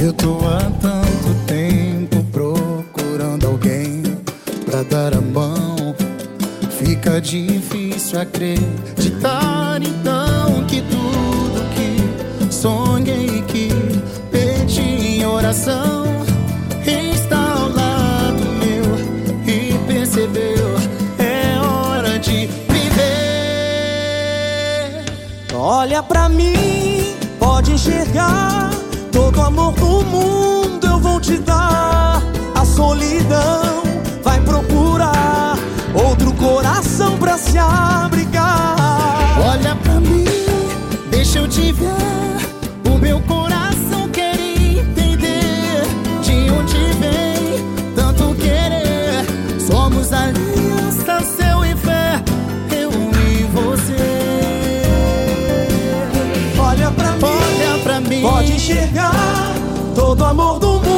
Eu 0.00 0.12
tô 0.12 0.38
há 0.46 0.70
tanto 0.80 1.34
tempo 1.48 2.24
procurando 2.30 3.48
alguém 3.48 4.02
pra 4.64 4.84
dar 4.84 5.14
a 5.16 5.20
mão. 5.20 5.96
Fica 6.70 7.20
difícil 7.20 7.87
acreditar 8.16 9.80
então 9.82 10.64
que 10.66 10.82
tudo 10.82 11.62
que 11.74 12.52
sonhei 12.52 13.42
que 13.42 13.68
pedi 14.30 15.20
em 15.20 15.26
oração 15.26 16.06
está 16.86 17.52
ao 17.52 17.68
lado 17.68 18.44
meu 18.60 18.84
e 19.46 19.76
percebeu 19.86 20.76
é 21.18 21.58
hora 21.60 22.18
de 22.18 22.46
viver. 22.68 23.04
Olha 25.54 26.02
pra 26.02 26.28
mim, 26.28 27.14
pode 27.38 27.72
enxergar 27.72 28.68
Todo 29.18 29.40
amor 29.42 29.72
do 29.74 30.04
mundo 30.04 30.86
eu 30.86 30.98
vou 30.98 31.20
te 31.20 31.38
dar. 31.38 32.22
A 32.54 32.64
solidão 32.64 33.82
vai 34.22 34.40
procurar 34.40 35.58
outro 35.92 36.32
coração 36.34 37.17
se 37.58 38.04
abrigar. 38.04 39.40
Olha 39.40 39.74
pra 39.76 39.94
mim, 40.00 40.24
deixa 41.10 41.40
eu 41.40 41.48
te 41.48 41.72
ver. 41.72 42.90
O 42.90 42.98
meu 42.98 43.20
coração 43.22 44.08
quer 44.10 44.38
entender 44.38 45.82
de 46.22 46.50
onde 46.50 46.78
vem 47.00 47.94
tanto 47.94 48.34
querer. 48.34 49.26
Somos 49.60 50.12
aliança, 50.12 51.20
céu 51.36 51.64
e 51.64 51.74
fé, 51.76 52.22
eu 52.70 52.90
e 52.90 53.42
você. 53.52 54.82
Olha 56.58 56.90
pra 56.92 57.12
mim, 57.12 57.24
olha 57.24 57.78
pra 57.82 58.00
mim. 58.00 58.22
pode 58.22 58.52
enxergar 58.52 59.54
todo 59.94 60.24
amor 60.24 60.58
do 60.60 60.72
mundo 60.74 60.97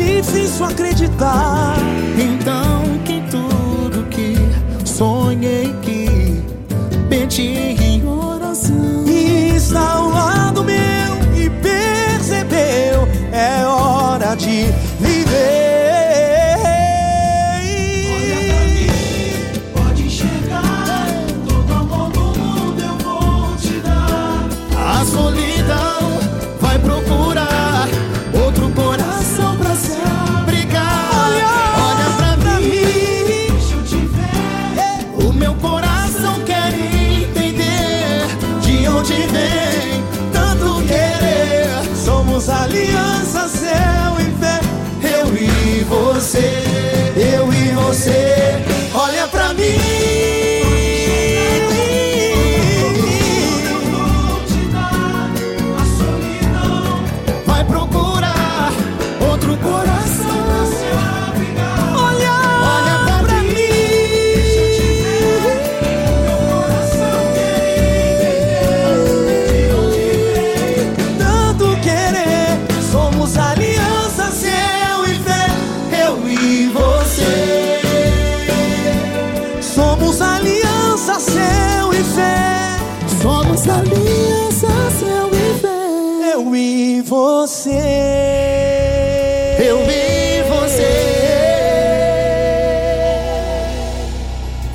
difícil 0.00 0.64
acreditar. 0.64 1.76
Então 2.16 2.82
que 3.04 3.22
tudo 3.30 4.06
que 4.08 4.36
sonhei 4.86 5.74
que 5.82 6.42
pedi 7.08 7.76
em 7.80 8.06
oração 8.06 9.04
está 9.06 9.92
ao 9.92 10.10
lado 10.10 10.64
meu 10.64 10.74
e 11.36 11.50
percebeu 11.50 13.08
é 13.32 13.64
hora 13.66 14.34
de 14.34 14.66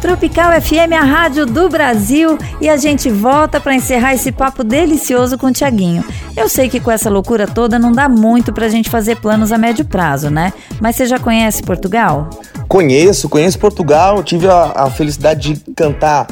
Tropical 0.05 0.61
FM, 0.61 0.93
a 0.93 1.03
rádio 1.03 1.47
do 1.47 1.67
Brasil, 1.67 2.37
e 2.61 2.69
a 2.69 2.77
gente 2.77 3.09
volta 3.09 3.59
para 3.59 3.73
encerrar 3.73 4.13
esse 4.13 4.31
papo 4.31 4.63
delicioso 4.63 5.35
com 5.35 5.47
o 5.47 5.51
Tiaguinho. 5.51 6.05
Eu 6.37 6.47
sei 6.47 6.69
que 6.69 6.79
com 6.79 6.91
essa 6.91 7.09
loucura 7.09 7.47
toda 7.47 7.79
não 7.79 7.91
dá 7.91 8.07
muito 8.07 8.53
para 8.53 8.67
a 8.67 8.69
gente 8.69 8.87
fazer 8.87 9.15
planos 9.15 9.51
a 9.51 9.57
médio 9.57 9.83
prazo, 9.83 10.29
né? 10.29 10.53
Mas 10.79 10.95
você 10.95 11.07
já 11.07 11.17
conhece 11.17 11.63
Portugal? 11.63 12.29
Conheço, 12.67 13.27
conheço 13.27 13.57
Portugal. 13.57 14.21
Tive 14.21 14.47
a, 14.47 14.73
a 14.75 14.91
felicidade 14.91 15.53
de 15.53 15.73
cantar 15.73 16.27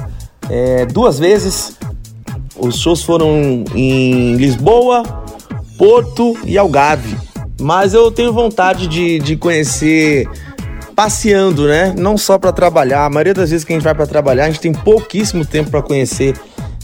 é, 0.52 0.86
duas 0.86 1.18
vezes 1.18 1.76
Os 2.56 2.78
shows 2.78 3.02
foram 3.02 3.64
em 3.74 4.36
Lisboa, 4.36 5.02
Porto 5.80 6.38
e 6.46 6.60
Algarve. 6.60 7.18
Mas 7.60 7.96
eu 7.96 8.12
tenho 8.12 8.32
vontade 8.32 8.86
de, 8.86 9.18
de 9.18 9.36
conhecer 9.36 10.28
passeando, 10.96 11.68
né? 11.68 11.94
Não 11.98 12.18
só 12.18 12.38
para 12.38 12.52
trabalhar. 12.52 13.06
A 13.06 13.10
maioria 13.10 13.34
das 13.34 13.50
vezes 13.50 13.66
que 13.66 13.74
a 13.74 13.76
gente 13.76 13.84
vai 13.84 13.94
para 13.94 14.08
trabalhar, 14.08 14.46
a 14.46 14.48
gente 14.48 14.60
tem 14.60 14.74
pouquíssimo 14.74 15.46
tempo 15.46 15.70
para 15.70 15.82
conhecer 15.82 16.36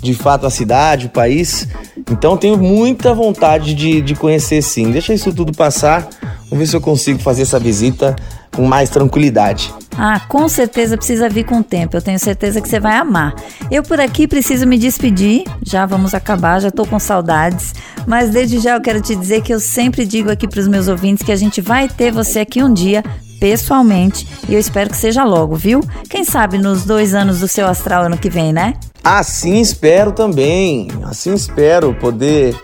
de 0.02 0.14
fato 0.14 0.46
a 0.46 0.50
cidade, 0.50 1.08
o 1.08 1.10
país. 1.10 1.68
Então 2.10 2.38
tenho 2.38 2.58
muita 2.58 3.14
vontade 3.14 3.74
de, 3.74 4.02
de 4.02 4.16
conhecer 4.16 4.62
sim. 4.62 4.92
Deixa 4.92 5.14
isso 5.14 5.34
tudo 5.34 5.54
passar. 5.54 6.08
Vamos 6.50 6.60
ver 6.60 6.68
se 6.68 6.76
eu 6.76 6.82
consigo 6.82 7.20
fazer 7.20 7.44
essa 7.44 7.60
visita 7.60 8.16
com 8.56 8.66
mais 8.66 8.90
tranquilidade. 8.90 9.74
Ah, 9.96 10.20
com 10.28 10.48
certeza 10.48 10.98
precisa 10.98 11.30
vir 11.30 11.44
com 11.44 11.60
o 11.60 11.64
tempo. 11.64 11.98
Eu 11.98 12.02
tenho 12.02 12.18
certeza 12.18 12.62
que 12.62 12.68
você 12.68 12.80
vai 12.80 12.96
amar. 12.96 13.36
Eu 13.70 13.84
por 13.84 14.00
aqui 14.00 14.28
preciso 14.28 14.66
me 14.66 14.78
despedir. 14.78 15.44
Já 15.64 15.86
vamos 15.86 16.14
acabar, 16.14 16.60
já 16.60 16.72
tô 16.72 16.86
com 16.86 16.98
saudades. 16.98 17.74
Mas 18.08 18.30
desde 18.30 18.60
já 18.60 18.76
eu 18.76 18.82
quero 18.82 19.02
te 19.02 19.16
dizer 19.16 19.42
que 19.42 19.54
eu 19.54 19.60
sempre 19.60 20.06
digo 20.06 20.32
aqui 20.32 20.48
para 20.48 20.60
os 20.60 20.68
meus 20.68 20.88
ouvintes 20.88 21.24
que 21.24 21.32
a 21.32 21.36
gente 21.36 21.62
vai 21.62 21.88
ter 21.88 22.12
você 22.12 22.40
aqui 22.40 22.64
um 22.64 22.74
dia 22.74 23.04
pessoalmente 23.40 24.28
e 24.48 24.54
eu 24.54 24.60
espero 24.60 24.90
que 24.90 24.98
seja 24.98 25.24
logo, 25.24 25.56
viu? 25.56 25.82
Quem 26.10 26.24
sabe 26.24 26.58
nos 26.58 26.86
dois 26.86 27.14
anos 27.14 27.40
do 27.40 27.48
seu 27.48 27.68
astral 27.68 28.04
ano 28.04 28.18
que 28.18 28.30
vem, 28.30 28.52
né? 28.52 28.74
Assim 29.04 29.60
espero 29.60 30.12
também. 30.12 30.90
Assim 31.04 31.34
espero 31.34 31.94
poder 31.94 32.56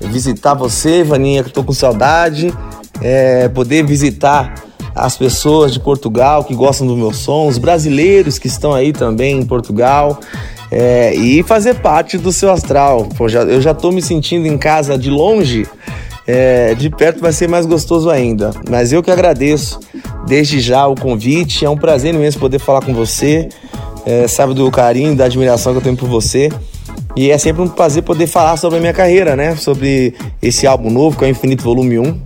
visitar 0.00 0.54
você, 0.54 1.04
Vaninha, 1.04 1.44
que 1.44 1.50
tô 1.50 1.62
com 1.62 1.72
saudade. 1.72 2.52
É, 3.00 3.48
poder 3.48 3.84
visitar 3.84 4.54
as 4.94 5.16
pessoas 5.16 5.72
de 5.72 5.80
Portugal 5.80 6.44
que 6.44 6.54
gostam 6.54 6.86
do 6.86 6.96
meu 6.96 7.12
som, 7.12 7.48
os 7.48 7.58
brasileiros 7.58 8.38
que 8.38 8.46
estão 8.46 8.72
aí 8.72 8.92
também 8.92 9.38
em 9.38 9.44
Portugal. 9.44 10.18
É, 10.70 11.14
e 11.14 11.42
fazer 11.42 11.74
parte 11.74 12.16
do 12.16 12.32
seu 12.32 12.50
astral. 12.50 13.06
Pô, 13.16 13.28
já, 13.28 13.42
eu 13.42 13.60
já 13.60 13.74
tô 13.74 13.92
me 13.92 14.00
sentindo 14.00 14.46
em 14.46 14.56
casa 14.56 14.96
de 14.96 15.10
longe, 15.10 15.66
é, 16.26 16.74
de 16.74 16.88
perto 16.88 17.20
vai 17.20 17.32
ser 17.32 17.48
mais 17.48 17.66
gostoso 17.66 18.08
ainda. 18.08 18.52
Mas 18.70 18.92
eu 18.92 19.02
que 19.02 19.10
agradeço 19.10 19.78
desde 20.26 20.60
já 20.60 20.86
o 20.86 20.94
convite, 20.94 21.64
é 21.64 21.70
um 21.70 21.76
prazer 21.76 22.14
imenso 22.14 22.38
poder 22.38 22.58
falar 22.58 22.82
com 22.84 22.94
você. 22.94 23.48
É, 24.04 24.26
sabe 24.26 24.52
do 24.54 24.68
carinho, 24.70 25.14
da 25.14 25.26
admiração 25.26 25.72
que 25.72 25.78
eu 25.78 25.82
tenho 25.82 25.96
por 25.96 26.08
você. 26.08 26.50
E 27.14 27.30
é 27.30 27.38
sempre 27.38 27.62
um 27.62 27.68
prazer 27.68 28.02
poder 28.02 28.26
falar 28.26 28.56
sobre 28.56 28.78
a 28.78 28.80
minha 28.80 28.92
carreira, 28.92 29.36
né? 29.36 29.54
Sobre 29.54 30.14
esse 30.40 30.66
álbum 30.66 30.90
novo, 30.90 31.16
que 31.18 31.24
é 31.24 31.28
o 31.28 31.30
Infinito 31.30 31.62
Volume 31.62 31.98
1, 31.98 32.20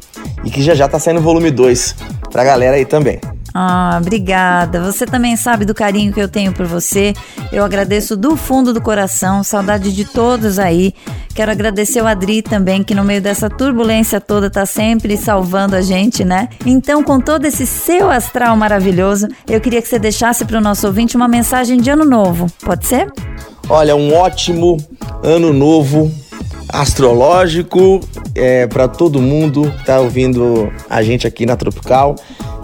e 0.45 0.51
que 0.51 0.63
já 0.63 0.75
já 0.75 0.89
tá 0.89 0.99
saindo 0.99 1.21
o 1.21 1.23
volume 1.23 1.51
2 1.51 1.97
pra 2.31 2.45
galera 2.45 2.77
aí 2.77 2.85
também. 2.85 3.19
Ah, 3.59 3.99
obrigada. 4.01 4.83
Você 4.83 5.07
também 5.07 5.35
sabe 5.35 5.65
do 5.65 5.75
carinho 5.75 6.13
que 6.13 6.21
eu 6.21 6.29
tenho 6.29 6.53
por 6.53 6.67
você. 6.67 7.15
Eu 7.51 7.65
agradeço 7.65 8.15
do 8.15 8.37
fundo 8.37 8.73
do 8.73 8.83
coração, 8.83 9.43
saudade 9.43 9.95
de 9.95 10.05
todos 10.05 10.59
aí. 10.59 10.95
Quero 11.37 11.53
agradecer 11.53 12.01
o 12.01 12.07
Adri 12.07 12.41
também, 12.41 12.83
que 12.83 12.95
no 12.95 13.05
meio 13.05 13.21
dessa 13.21 13.51
turbulência 13.51 14.23
toda 14.23 14.49
tá 14.49 14.65
sempre 14.65 15.19
salvando 15.19 15.77
a 15.77 15.83
gente, 15.83 16.25
né? 16.25 16.49
Então, 16.65 17.05
com 17.05 17.21
todo 17.21 17.45
esse 17.45 17.67
seu 17.67 18.11
astral 18.11 18.57
maravilhoso, 18.57 19.29
eu 19.47 19.61
queria 19.61 19.83
que 19.83 19.87
você 19.87 19.99
deixasse 19.99 20.47
para 20.47 20.57
o 20.57 20.63
nosso 20.63 20.87
ouvinte 20.87 21.15
uma 21.15 21.29
mensagem 21.29 21.77
de 21.77 21.91
ano 21.91 22.07
novo. 22.07 22.47
Pode 22.65 22.87
ser? 22.87 23.13
Olha, 23.69 23.95
um 23.95 24.15
ótimo 24.15 24.79
ano 25.23 25.53
novo 25.53 26.11
astrológico 26.71 28.01
é, 28.35 28.67
para 28.67 28.89
todo 28.89 29.21
mundo 29.21 29.71
que 29.79 29.85
tá 29.85 30.01
ouvindo 30.01 30.73
a 30.89 31.03
gente 31.03 31.27
aqui 31.27 31.45
na 31.45 31.55
Tropical. 31.55 32.17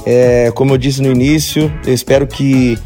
É, 0.06 0.50
como 0.54 0.72
eu 0.72 0.78
disse 0.78 1.02
no 1.02 1.12
início, 1.12 1.70
eu 1.86 1.92
espero 1.92 2.26
que, 2.26 2.78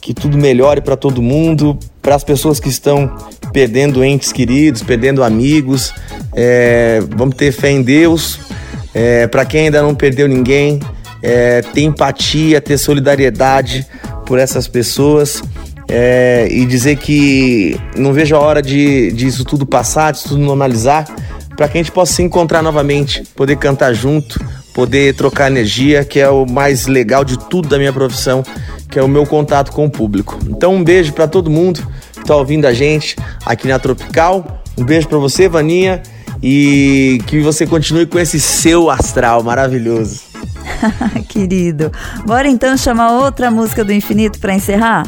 que 0.00 0.14
tudo 0.14 0.38
melhore 0.38 0.80
para 0.80 0.96
todo 0.96 1.20
mundo, 1.20 1.78
para 2.00 2.14
as 2.14 2.24
pessoas 2.24 2.58
que 2.58 2.70
estão 2.70 3.14
perdendo 3.54 4.04
entes 4.04 4.32
queridos, 4.32 4.82
perdendo 4.82 5.22
amigos. 5.22 5.94
É, 6.34 7.00
vamos 7.16 7.36
ter 7.36 7.52
fé 7.52 7.70
em 7.70 7.82
Deus. 7.82 8.40
É, 8.92 9.28
para 9.28 9.44
quem 9.44 9.66
ainda 9.66 9.80
não 9.80 9.94
perdeu 9.94 10.26
ninguém, 10.26 10.80
é, 11.22 11.62
ter 11.62 11.82
empatia, 11.82 12.60
ter 12.60 12.76
solidariedade 12.76 13.86
por 14.26 14.40
essas 14.40 14.66
pessoas. 14.66 15.40
É, 15.86 16.48
e 16.50 16.66
dizer 16.66 16.96
que 16.96 17.78
não 17.96 18.12
vejo 18.12 18.34
a 18.34 18.40
hora 18.40 18.60
de, 18.60 19.12
de 19.12 19.26
isso 19.26 19.44
tudo 19.44 19.64
passar, 19.64 20.12
de 20.12 20.24
tudo 20.24 20.38
normalizar, 20.38 21.06
para 21.56 21.68
que 21.68 21.78
a 21.78 21.80
gente 21.80 21.92
possa 21.92 22.14
se 22.14 22.22
encontrar 22.22 22.62
novamente, 22.62 23.22
poder 23.36 23.56
cantar 23.56 23.92
junto, 23.92 24.42
poder 24.74 25.14
trocar 25.14 25.48
energia, 25.48 26.04
que 26.04 26.18
é 26.18 26.28
o 26.28 26.46
mais 26.46 26.86
legal 26.86 27.22
de 27.24 27.38
tudo 27.48 27.68
da 27.68 27.78
minha 27.78 27.92
profissão, 27.92 28.42
que 28.90 28.98
é 28.98 29.02
o 29.02 29.06
meu 29.06 29.26
contato 29.26 29.70
com 29.70 29.84
o 29.84 29.90
público. 29.90 30.38
Então, 30.48 30.74
um 30.74 30.82
beijo 30.82 31.12
para 31.12 31.28
todo 31.28 31.50
mundo 31.50 31.86
está 32.24 32.34
ouvindo 32.36 32.64
a 32.66 32.72
gente 32.72 33.16
aqui 33.44 33.68
na 33.68 33.78
Tropical. 33.78 34.62
Um 34.76 34.84
beijo 34.84 35.06
para 35.08 35.18
você, 35.18 35.48
Vaninha, 35.48 36.02
e 36.42 37.20
que 37.26 37.40
você 37.40 37.66
continue 37.66 38.06
com 38.06 38.18
esse 38.18 38.40
seu 38.40 38.90
astral 38.90 39.42
maravilhoso. 39.42 40.20
Querido. 41.28 41.92
Bora 42.26 42.48
então 42.48 42.76
chamar 42.76 43.12
outra 43.12 43.50
música 43.50 43.84
do 43.84 43.92
infinito 43.92 44.38
para 44.40 44.54
encerrar? 44.54 45.04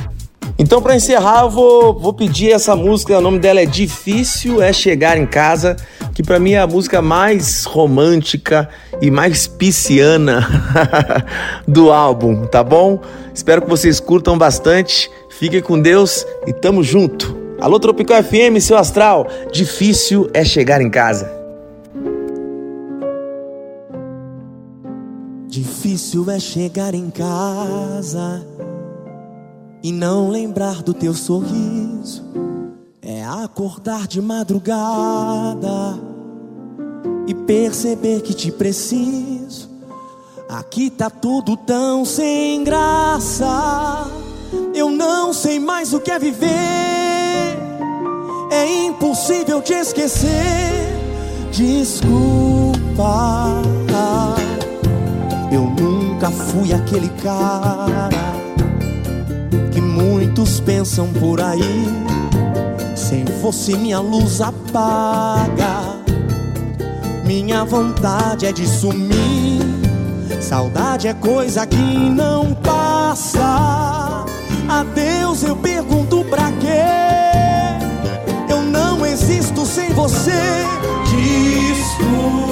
Então, 0.58 0.80
para 0.80 0.96
encerrar, 0.96 1.42
eu 1.42 1.50
vou, 1.50 1.98
vou 1.98 2.14
pedir 2.14 2.52
essa 2.52 2.74
música. 2.76 3.18
O 3.18 3.20
nome 3.20 3.38
dela 3.38 3.60
é 3.60 3.66
Difícil 3.66 4.62
é 4.62 4.72
Chegar 4.72 5.18
em 5.18 5.26
Casa, 5.26 5.76
que 6.14 6.22
para 6.22 6.38
mim 6.38 6.52
é 6.52 6.60
a 6.60 6.66
música 6.66 7.02
mais 7.02 7.64
romântica 7.64 8.68
e 9.00 9.10
mais 9.10 9.46
pisciana 9.46 10.46
do 11.68 11.90
álbum, 11.90 12.46
tá 12.46 12.62
bom? 12.64 13.00
Espero 13.34 13.60
que 13.60 13.68
vocês 13.68 14.00
curtam 14.00 14.38
bastante. 14.38 15.10
Fiquem 15.38 15.60
com 15.60 15.78
Deus 15.78 16.26
e 16.46 16.52
tamo 16.52 16.82
junto. 16.82 17.36
Alô 17.60 17.78
Tropical 17.78 18.22
FM, 18.22 18.58
seu 18.58 18.78
astral. 18.78 19.26
Difícil 19.52 20.30
é 20.32 20.42
chegar 20.42 20.80
em 20.80 20.88
casa. 20.88 21.30
Difícil 25.46 26.30
é 26.30 26.40
chegar 26.40 26.94
em 26.94 27.10
casa 27.10 28.46
e 29.82 29.92
não 29.92 30.30
lembrar 30.30 30.82
do 30.82 30.94
teu 30.94 31.12
sorriso. 31.12 32.24
É 33.02 33.22
acordar 33.22 34.06
de 34.06 34.22
madrugada 34.22 35.98
e 37.26 37.34
perceber 37.34 38.22
que 38.22 38.32
te 38.32 38.50
preciso. 38.50 39.68
Aqui 40.48 40.88
tá 40.88 41.10
tudo 41.10 41.58
tão 41.58 42.06
sem 42.06 42.64
graça. 42.64 44.15
Não 45.08 45.32
sei 45.32 45.60
mais 45.60 45.94
o 45.94 46.00
que 46.00 46.10
é 46.10 46.18
viver. 46.18 46.48
É 48.50 48.86
impossível 48.86 49.62
te 49.62 49.72
esquecer. 49.72 50.98
Desculpa. 51.52 52.72
Eu 55.52 55.62
nunca 55.62 56.28
fui 56.28 56.72
aquele 56.72 57.08
cara 57.22 58.08
que 59.70 59.80
muitos 59.80 60.58
pensam 60.58 61.06
por 61.12 61.40
aí. 61.40 61.86
Sem 62.96 63.24
você, 63.40 63.76
minha 63.76 64.00
luz 64.00 64.40
apaga. 64.40 66.02
Minha 67.24 67.64
vontade 67.64 68.44
é 68.44 68.50
de 68.50 68.66
sumir. 68.66 69.62
Saudade 70.40 71.06
é 71.06 71.14
coisa 71.14 71.64
que 71.64 71.76
não 71.76 72.52
passa. 72.54 74.25
Adeus, 74.68 75.42
eu 75.44 75.56
pergunto 75.56 76.24
pra 76.24 76.50
quê? 76.52 76.82
Eu 78.48 78.62
não 78.62 79.06
existo 79.06 79.64
sem 79.64 79.90
você. 79.90 80.32
Desculpa. 81.74 82.46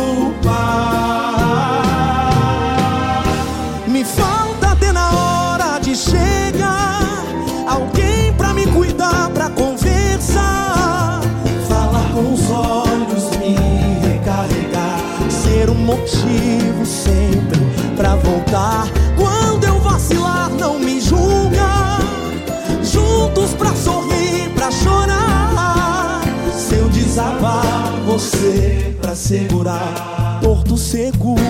Você 28.25 28.97
pra 29.01 29.15
segurar. 29.15 30.41
Porto 30.43 30.77
seguro, 30.77 31.41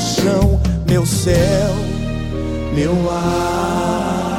chão, 0.00 0.60
meu 0.88 1.06
céu, 1.06 1.74
meu 2.74 3.10
ar. 3.10 4.34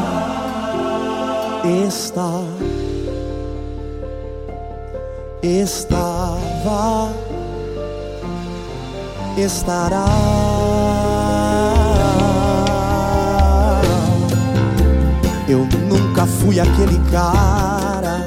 Está, 1.87 2.43
estava, 5.41 7.11
estará. 9.37 10.05
Eu 15.47 15.65
nunca 15.87 16.25
fui 16.25 16.59
aquele 16.59 16.99
cara 17.11 18.25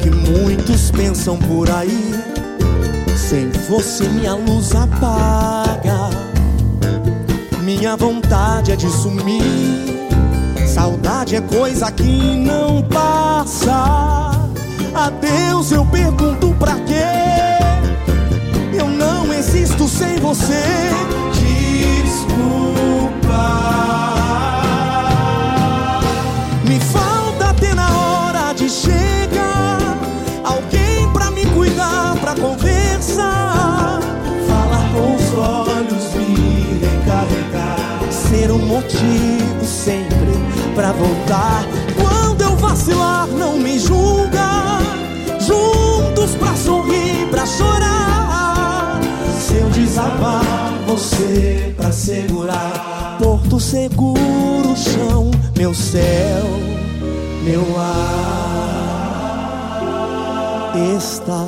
que 0.00 0.10
Muitos 0.28 0.90
pensam 0.90 1.38
por 1.38 1.70
aí, 1.70 2.07
sem 3.28 3.50
você 3.68 4.08
minha 4.08 4.34
luz 4.34 4.74
apaga. 4.74 6.08
Minha 7.62 7.94
vontade 7.94 8.72
é 8.72 8.76
de 8.76 8.88
sumir. 8.88 9.42
Saudade 10.66 11.36
é 11.36 11.40
coisa 11.42 11.92
que 11.92 12.36
não 12.36 12.82
passa. 12.84 14.30
Adeus, 14.94 15.70
eu 15.70 15.84
pergunto 15.84 16.54
pra 16.58 16.74
quê? 16.76 17.04
Eu 18.72 18.88
não 18.88 19.30
existo 19.34 19.86
sem 19.86 20.16
você. 20.16 21.17
Voltar. 40.98 41.64
Quando 41.96 42.42
eu 42.42 42.56
vacilar, 42.56 43.26
não 43.28 43.58
me 43.58 43.78
julga. 43.78 44.80
Juntos 45.38 46.34
pra 46.34 46.54
sorrir, 46.56 47.28
pra 47.30 47.46
chorar. 47.46 49.00
Se 49.38 49.56
eu 49.56 49.70
desabar, 49.70 50.44
você 50.86 51.72
pra 51.76 51.92
segurar. 51.92 53.16
Porto 53.18 53.58
seguro, 53.58 54.76
chão, 54.76 55.30
meu 55.56 55.72
céu, 55.74 56.44
meu 57.44 57.64
ar. 57.78 58.98
Está, 60.96 61.44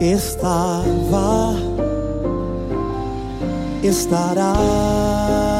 estava, 0.00 1.54
estará. 3.82 5.57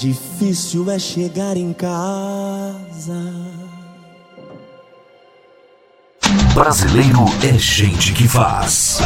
Difícil 0.00 0.90
é 0.90 0.98
chegar 0.98 1.58
em 1.58 1.74
casa. 1.74 3.34
Brasileiro 6.54 7.18
é 7.46 7.58
gente 7.58 8.14
que 8.14 8.26
faz. 8.26 8.98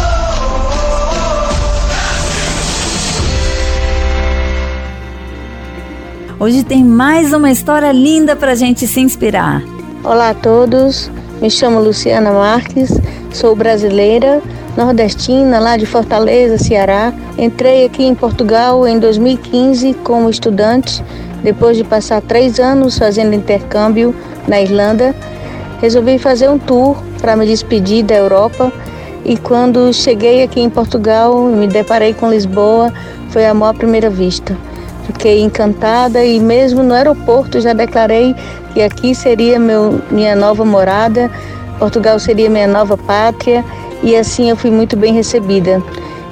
Hoje 6.38 6.62
tem 6.62 6.84
mais 6.84 7.32
uma 7.32 7.50
história 7.50 7.90
linda 7.90 8.36
pra 8.36 8.54
gente 8.54 8.86
se 8.86 9.00
inspirar. 9.00 9.64
Olá 10.04 10.30
a 10.30 10.34
todos, 10.34 11.10
me 11.42 11.50
chamo 11.50 11.80
Luciana 11.80 12.30
Marques, 12.30 12.92
sou 13.32 13.56
brasileira, 13.56 14.40
nordestina, 14.76 15.58
lá 15.58 15.76
de 15.76 15.86
Fortaleza, 15.86 16.58
Ceará. 16.58 17.12
Entrei 17.38 17.84
aqui 17.84 18.04
em 18.04 18.14
Portugal 18.14 18.86
em 18.86 18.98
2015 18.98 19.94
como 20.04 20.28
estudante, 20.28 21.02
depois 21.42 21.76
de 21.76 21.84
passar 21.84 22.20
três 22.20 22.58
anos 22.58 22.98
fazendo 22.98 23.34
intercâmbio 23.34 24.14
na 24.48 24.60
Irlanda. 24.60 25.14
Resolvi 25.80 26.18
fazer 26.18 26.48
um 26.48 26.58
tour 26.58 26.96
para 27.20 27.36
me 27.36 27.46
despedir 27.46 28.04
da 28.04 28.14
Europa 28.14 28.72
e 29.24 29.36
quando 29.36 29.92
cheguei 29.92 30.42
aqui 30.42 30.60
em 30.60 30.70
Portugal 30.70 31.50
e 31.50 31.54
me 31.54 31.66
deparei 31.66 32.12
com 32.12 32.30
Lisboa, 32.30 32.92
foi 33.30 33.46
amor 33.46 33.66
à 33.66 33.74
primeira 33.74 34.10
vista. 34.10 34.56
Fiquei 35.06 35.40
encantada 35.40 36.24
e 36.24 36.40
mesmo 36.40 36.82
no 36.82 36.94
aeroporto 36.94 37.60
já 37.60 37.72
declarei 37.72 38.34
que 38.72 38.82
aqui 38.82 39.14
seria 39.14 39.58
meu, 39.58 40.00
minha 40.10 40.34
nova 40.34 40.64
morada, 40.64 41.30
Portugal 41.78 42.18
seria 42.18 42.48
minha 42.48 42.66
nova 42.66 42.96
pátria 42.96 43.64
e 44.04 44.14
assim 44.14 44.50
eu 44.50 44.56
fui 44.56 44.70
muito 44.70 44.96
bem 44.96 45.14
recebida. 45.14 45.82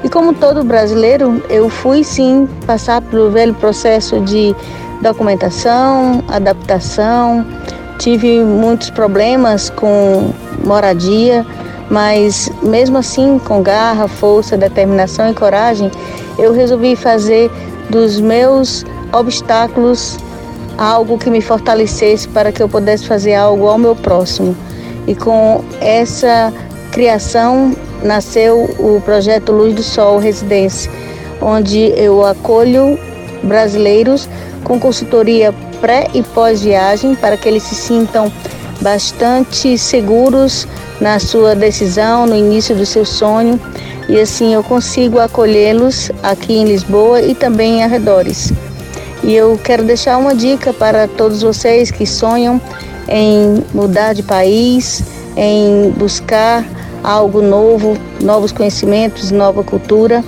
E 0.04 0.08
como 0.08 0.34
todo 0.34 0.62
brasileiro, 0.62 1.42
eu 1.48 1.68
fui 1.68 2.04
sim 2.04 2.46
passar 2.66 3.00
pelo 3.00 3.30
velho 3.30 3.54
processo 3.54 4.20
de 4.20 4.54
documentação, 5.00 6.22
adaptação. 6.28 7.46
Tive 7.98 8.44
muitos 8.44 8.90
problemas 8.90 9.70
com 9.70 10.32
moradia, 10.64 11.46
mas 11.88 12.50
mesmo 12.62 12.98
assim, 12.98 13.38
com 13.38 13.62
garra, 13.62 14.06
força, 14.06 14.56
determinação 14.56 15.30
e 15.30 15.34
coragem, 15.34 15.90
eu 16.38 16.52
resolvi 16.52 16.94
fazer 16.94 17.50
dos 17.88 18.20
meus 18.20 18.84
obstáculos 19.12 20.18
algo 20.76 21.16
que 21.16 21.30
me 21.30 21.40
fortalecesse 21.40 22.26
para 22.28 22.50
que 22.50 22.62
eu 22.62 22.68
pudesse 22.68 23.06
fazer 23.06 23.34
algo 23.34 23.66
ao 23.66 23.78
meu 23.78 23.94
próximo. 23.94 24.56
E 25.06 25.14
com 25.14 25.64
essa 25.80 26.52
criação 26.92 27.74
nasceu 28.02 28.64
o 28.78 29.00
projeto 29.00 29.50
Luz 29.50 29.74
do 29.74 29.82
Sol 29.82 30.18
Residência, 30.18 30.90
onde 31.40 31.78
eu 31.96 32.24
acolho 32.24 32.98
brasileiros 33.42 34.28
com 34.62 34.78
consultoria 34.78 35.52
pré 35.80 36.08
e 36.14 36.22
pós-viagem 36.22 37.14
para 37.14 37.36
que 37.36 37.48
eles 37.48 37.62
se 37.64 37.74
sintam 37.74 38.30
bastante 38.80 39.76
seguros 39.78 40.68
na 41.00 41.18
sua 41.18 41.54
decisão, 41.56 42.26
no 42.26 42.36
início 42.36 42.76
do 42.76 42.84
seu 42.84 43.04
sonho. 43.04 43.58
E 44.08 44.20
assim 44.20 44.52
eu 44.52 44.62
consigo 44.62 45.18
acolhê-los 45.18 46.10
aqui 46.22 46.54
em 46.54 46.64
Lisboa 46.64 47.22
e 47.22 47.34
também 47.34 47.78
em 47.78 47.84
arredores. 47.84 48.52
E 49.24 49.34
eu 49.34 49.58
quero 49.62 49.84
deixar 49.84 50.18
uma 50.18 50.34
dica 50.34 50.72
para 50.72 51.08
todos 51.08 51.42
vocês 51.42 51.90
que 51.90 52.04
sonham 52.04 52.60
em 53.08 53.64
mudar 53.72 54.12
de 54.12 54.22
país, 54.22 55.02
em 55.36 55.90
buscar 55.96 56.64
algo 57.02 57.40
novo, 57.42 57.96
novos 58.20 58.52
conhecimentos, 58.52 59.30
nova 59.30 59.62
cultura. 59.62 60.24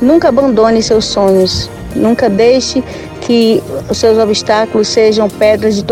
Nunca 0.00 0.28
abandone 0.28 0.82
seus 0.82 1.04
sonhos, 1.04 1.68
nunca 1.94 2.28
deixe 2.28 2.82
que 3.20 3.62
os 3.90 3.98
seus 3.98 4.16
obstáculos 4.18 4.88
sejam 4.88 5.28
pedras 5.28 5.76
de 5.76 5.84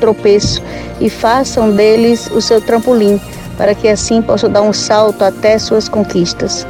tropeço 0.00 0.62
e 1.00 1.08
façam 1.08 1.70
deles 1.70 2.28
o 2.30 2.40
seu 2.40 2.60
trampolim, 2.60 3.20
para 3.56 3.74
que 3.74 3.88
assim 3.88 4.20
possam 4.20 4.50
dar 4.50 4.62
um 4.62 4.72
salto 4.72 5.22
até 5.22 5.58
suas 5.58 5.88
conquistas. 5.88 6.66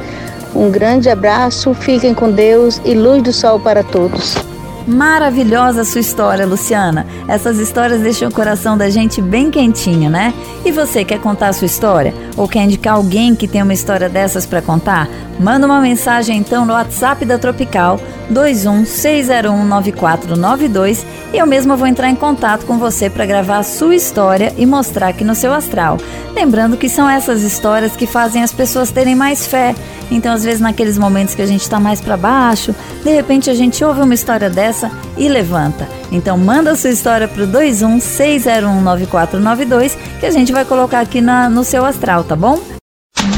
Um 0.55 0.69
grande 0.69 1.09
abraço, 1.09 1.73
fiquem 1.73 2.13
com 2.13 2.31
Deus 2.31 2.79
e 2.85 2.93
luz 2.93 3.23
do 3.23 3.33
sol 3.33 3.59
para 3.59 3.83
todos. 3.83 4.52
Maravilhosa 4.87 5.85
sua 5.85 6.01
história, 6.01 6.45
Luciana. 6.45 7.07
Essas 7.27 7.57
histórias 7.57 8.01
deixam 8.01 8.27
o 8.27 8.33
coração 8.33 8.77
da 8.77 8.89
gente 8.89 9.21
bem 9.21 9.49
quentinho, 9.49 10.09
né? 10.09 10.33
E 10.65 10.71
você 10.71 11.05
quer 11.05 11.19
contar 11.19 11.49
a 11.49 11.53
sua 11.53 11.67
história? 11.67 12.13
Ou 12.35 12.47
quer 12.47 12.63
indicar 12.63 12.95
alguém 12.95 13.33
que 13.33 13.47
tem 13.47 13.61
uma 13.61 13.73
história 13.73 14.09
dessas 14.09 14.45
para 14.45 14.61
contar? 14.61 15.07
Manda 15.39 15.65
uma 15.65 15.79
mensagem 15.79 16.37
então 16.37 16.65
no 16.65 16.73
WhatsApp 16.73 17.23
da 17.25 17.37
Tropical 17.37 17.99
216019492 18.31 21.03
e 21.33 21.37
eu 21.37 21.45
mesma 21.45 21.75
vou 21.75 21.85
entrar 21.87 22.09
em 22.09 22.15
contato 22.15 22.65
com 22.65 22.77
você 22.77 23.09
para 23.09 23.25
gravar 23.25 23.57
a 23.57 23.63
sua 23.63 23.95
história 23.95 24.53
e 24.57 24.65
mostrar 24.65 25.09
aqui 25.09 25.23
no 25.23 25.35
seu 25.35 25.53
astral. 25.53 25.97
Lembrando 26.35 26.77
que 26.77 26.89
são 26.89 27.07
essas 27.09 27.43
histórias 27.43 27.95
que 27.95 28.07
fazem 28.07 28.43
as 28.43 28.51
pessoas 28.51 28.91
terem 28.91 29.15
mais 29.15 29.45
fé. 29.45 29.75
Então, 30.11 30.33
às 30.33 30.43
vezes, 30.43 30.59
naqueles 30.59 30.97
momentos 30.97 31.35
que 31.35 31.41
a 31.41 31.45
gente 31.45 31.61
está 31.61 31.79
mais 31.79 32.01
para 32.01 32.17
baixo, 32.17 32.75
de 33.03 33.11
repente 33.11 33.49
a 33.49 33.53
gente 33.53 33.81
ouve 33.83 34.01
uma 34.01 34.13
história 34.13 34.49
dessa 34.49 34.72
e 35.17 35.27
levanta. 35.27 35.87
Então, 36.11 36.37
manda 36.37 36.71
a 36.71 36.75
sua 36.75 36.89
história 36.89 37.27
para 37.27 37.43
o 37.43 37.47
216019492 37.47 39.95
que 40.19 40.25
a 40.25 40.31
gente 40.31 40.51
vai 40.51 40.65
colocar 40.65 41.01
aqui 41.01 41.21
na, 41.21 41.47
no 41.49 41.63
seu 41.63 41.85
astral, 41.85 42.23
tá 42.23 42.35
bom? 42.35 42.59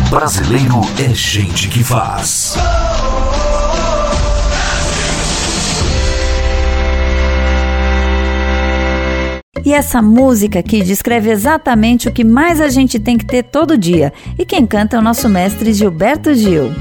Brasileiro 0.09 0.79
é 0.97 1.09
gente 1.13 1.67
que 1.67 1.83
faz. 1.83 2.55
E 9.65 9.73
essa 9.73 9.99
música 9.99 10.59
aqui 10.59 10.83
descreve 10.83 11.31
exatamente 11.31 12.07
o 12.07 12.11
que 12.11 12.23
mais 12.23 12.61
a 12.61 12.69
gente 12.69 12.99
tem 12.99 13.17
que 13.17 13.25
ter 13.25 13.41
todo 13.41 13.75
dia. 13.75 14.13
E 14.37 14.45
quem 14.45 14.63
canta 14.63 14.95
é 14.95 14.99
o 14.99 15.01
nosso 15.01 15.27
mestre 15.27 15.73
Gilberto 15.73 16.35
Gil. 16.35 16.71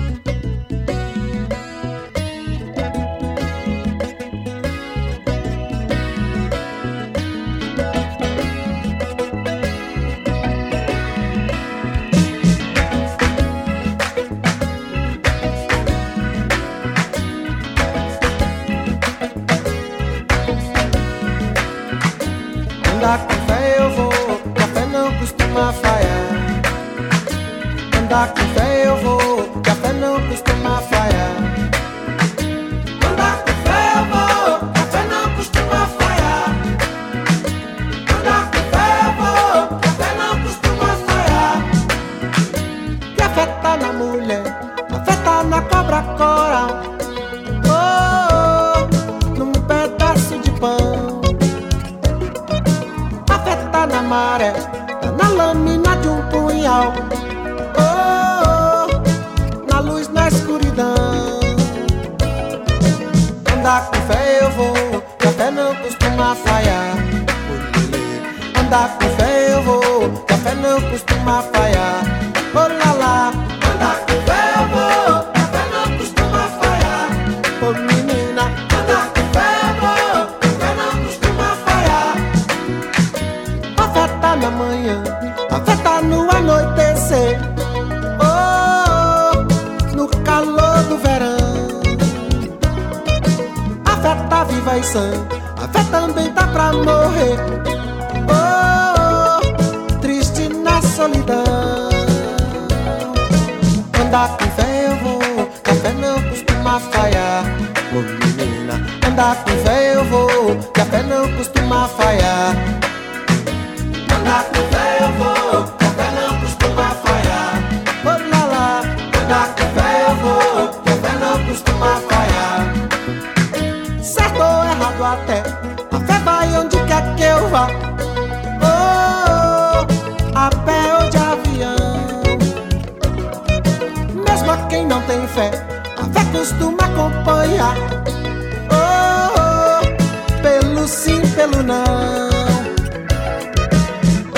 Não. 141.65 141.85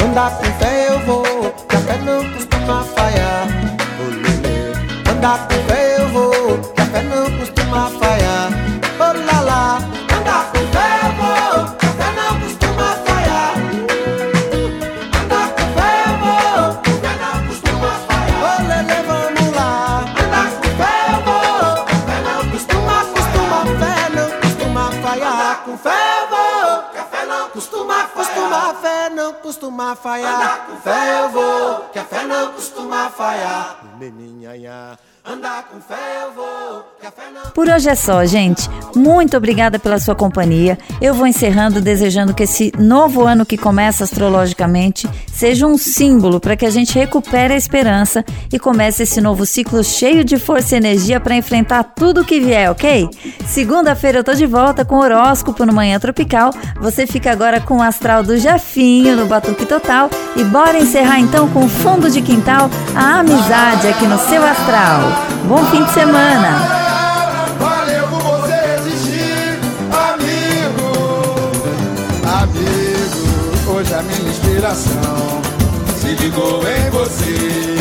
Andar 0.05 0.31
com 0.39 0.45
fé 0.45 0.89
eu 0.91 0.99
vou, 1.01 1.25
que 1.69 1.77
a 1.77 1.81
fé 1.81 1.99
não 2.05 2.25
costuma 2.33 2.83
falhar. 2.85 3.47
Oh, 4.01 4.11
lelê. 4.11 5.11
Andar 5.11 5.47
com 5.49 5.66
Por 37.57 37.71
hoje 37.71 37.89
é 37.89 37.95
só, 37.95 38.23
gente. 38.27 38.69
Muito 38.95 39.35
obrigada 39.35 39.79
pela 39.79 39.99
sua 39.99 40.15
companhia. 40.15 40.77
Eu 41.01 41.15
vou 41.15 41.27
encerrando 41.27 41.81
desejando 41.81 42.35
que 42.35 42.43
esse 42.43 42.71
novo 42.79 43.25
ano 43.25 43.47
que 43.47 43.57
começa 43.57 44.05
astrologicamente 44.05 45.09
seja 45.33 45.67
um 45.67 45.79
símbolo 45.79 46.39
para 46.39 46.55
que 46.55 46.67
a 46.67 46.71
gente 46.71 46.99
recupere 46.99 47.55
a 47.55 47.57
esperança 47.57 48.23
e 48.53 48.59
comece 48.59 49.05
esse 49.05 49.23
novo 49.23 49.47
ciclo 49.47 49.83
cheio 49.83 50.23
de 50.23 50.37
força 50.37 50.75
e 50.75 50.77
energia 50.77 51.19
para 51.19 51.35
enfrentar 51.35 51.83
tudo 51.83 52.27
que 52.27 52.39
vier, 52.41 52.71
ok? 52.71 53.09
Segunda-feira 53.47 54.19
eu 54.19 54.25
tô 54.25 54.35
de 54.35 54.45
volta 54.45 54.85
com 54.85 54.97
o 54.97 55.01
horóscopo 55.01 55.65
no 55.65 55.73
Manhã 55.73 55.99
Tropical. 55.99 56.51
Você 56.79 57.07
fica 57.07 57.33
agora 57.33 57.59
com 57.59 57.79
o 57.79 57.83
astral 57.83 58.23
do 58.23 58.37
Jafinho 58.37 59.17
no 59.17 59.25
Batuque 59.25 59.65
Total 59.65 60.11
e 60.37 60.45
bora 60.45 60.77
encerrar 60.77 61.21
então 61.21 61.49
com 61.49 61.65
o 61.65 61.69
fundo 61.71 62.11
de 62.11 62.21
quintal 62.21 62.69
a 62.95 63.21
amizade 63.21 63.89
aqui 63.89 64.07
no 64.07 64.19
seu 64.19 64.45
astral. 64.45 65.01
Bom 65.49 65.65
fim 65.71 65.83
de 65.83 65.93
semana! 65.93 66.76
Inspiração 74.67 75.43
se 76.01 76.09
ligou 76.23 76.63
em 76.67 76.91
você. 76.91 77.77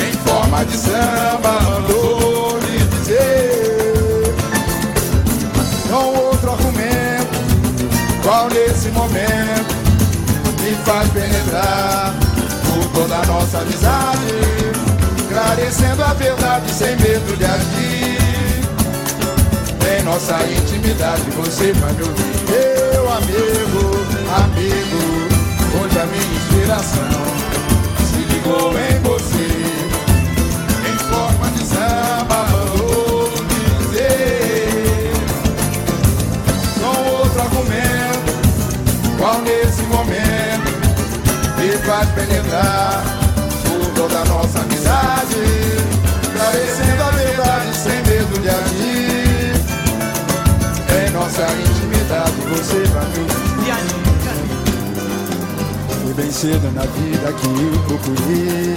Em 0.00 0.12
forma 0.28 0.64
de 0.64 0.76
samba, 0.76 1.60
mandou 1.62 2.58
lhe 2.60 2.78
dizer. 2.78 4.34
Com 5.90 6.18
outro 6.18 6.50
argumento, 6.52 8.22
qual 8.22 8.48
nesse 8.48 8.88
momento 8.90 9.74
me 10.62 10.74
faz 10.84 11.08
penetrar 11.10 12.14
por 12.66 12.84
toda 12.92 13.16
a 13.16 13.26
nossa 13.26 13.58
amizade, 13.58 14.34
esclarecendo 15.16 16.04
a 16.04 16.14
verdade 16.14 16.70
sem 16.70 16.96
medo 16.96 17.36
de 17.36 17.44
agir. 17.44 18.18
Em 19.90 20.02
nossa 20.02 20.36
intimidade 20.44 21.22
você 21.30 21.72
vai 21.72 21.92
me 21.94 22.02
ouvir 22.02 22.92
Meu 22.92 23.10
amigo, 23.10 23.96
amigo 24.44 24.77
a 26.00 26.06
minha 26.06 26.22
inspiração. 26.22 27.02
Se 28.10 28.18
ligou 28.32 28.72
em 28.78 28.98
você 29.02 29.48
Em 30.88 30.98
forma 31.10 31.50
de 31.50 31.64
samba 31.64 32.44
Vou 32.76 33.30
dizer. 33.82 35.12
Com 36.80 37.10
outro 37.10 37.40
argumento 37.40 38.32
Qual 39.18 39.40
nesse 39.42 39.82
momento 39.82 40.70
Me 41.58 41.72
faz 41.78 42.08
penetrar 42.10 43.17
bem 56.28 56.32
cedo 56.32 56.70
na 56.74 56.82
vida 56.82 57.32
que 57.32 57.46
eu 57.46 57.82
procurei. 57.86 58.74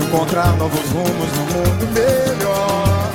Encontrar 0.00 0.56
novos 0.56 0.88
rumos 0.90 1.28
no 1.36 1.44
mundo 1.52 1.88
melhor. 1.92 3.10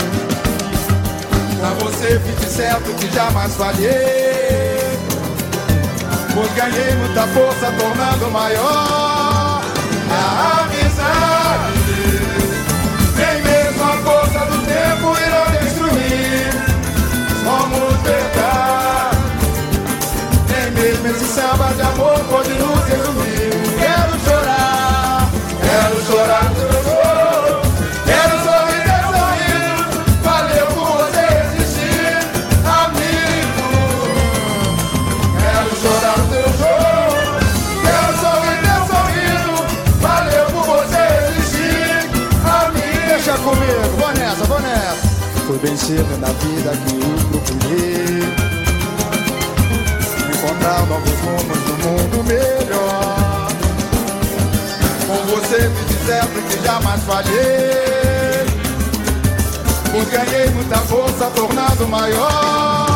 Pra 1.60 1.70
você 1.86 2.20
fique 2.20 2.46
certo 2.50 2.94
que 2.96 3.13
jamais 3.13 3.54
falhei. 3.56 5.00
Pois 6.34 6.54
ganhei 6.54 6.96
muita 6.98 7.26
força 7.28 7.72
tornando 7.80 8.32
maior 8.32 9.62
A 10.12 10.66
amizade. 10.66 11.72
Nem 13.16 13.41
mesmo 13.41 13.84
a 13.84 13.97
força 14.04 14.39
do 14.45 14.58
tempo 14.66 15.18
irá 15.26 15.45
destruir. 15.60 16.49
Vamos 17.45 18.01
mesmo 18.01 18.47
esse 21.10 21.26
samba 21.26 21.74
de 21.74 21.82
amor 21.82 22.20
pode 22.30 22.49
nos 22.49 22.84
resumir. 22.84 23.51
Quero 23.80 24.20
chorar, 24.26 25.30
quero 25.62 26.05
chorar. 26.05 26.51
Quero 28.05 28.36
sorrir, 28.43 28.84
sorrir. 29.16 29.76
Valeu 30.22 30.68
por 30.68 30.88
você 30.97 31.26
existir, 31.45 32.18
amigo. 32.84 33.68
Quero 35.39 35.72
chorar 35.82 36.20
teu 36.30 36.47
choro. 36.60 37.08
Quero 37.86 38.12
sorrir, 38.20 38.58
teu 38.68 38.82
sorriso. 38.91 39.55
Valeu 40.01 40.45
por 40.47 40.66
você 40.66 41.03
existir, 41.30 41.95
amigo. 42.43 43.08
Deixa 43.08 43.36
comigo, 43.38 43.84
vou 43.97 44.12
nessa, 44.14 44.43
vou 44.43 44.60
nessa. 44.60 45.08
Foi 45.47 45.58
vencer 45.60 46.03
na 46.20 46.28
vida 46.28 46.72
que 46.86 46.93
eu 46.95 47.41
procurei 47.41 48.47
traçar 50.68 50.86
novos 50.88 51.20
rumos 51.22 51.59
do 51.59 51.88
mundo 51.88 52.24
melhor. 52.26 53.47
Com 55.07 55.36
você 55.36 55.70
me 55.70 55.86
disseram 55.86 56.28
que 56.28 56.63
jamais 56.63 57.01
falhei, 57.03 58.45
pois 59.91 60.09
ganhei 60.09 60.49
muita 60.49 60.78
força 60.80 61.32
tornado 61.32 61.88
maior. 61.88 62.87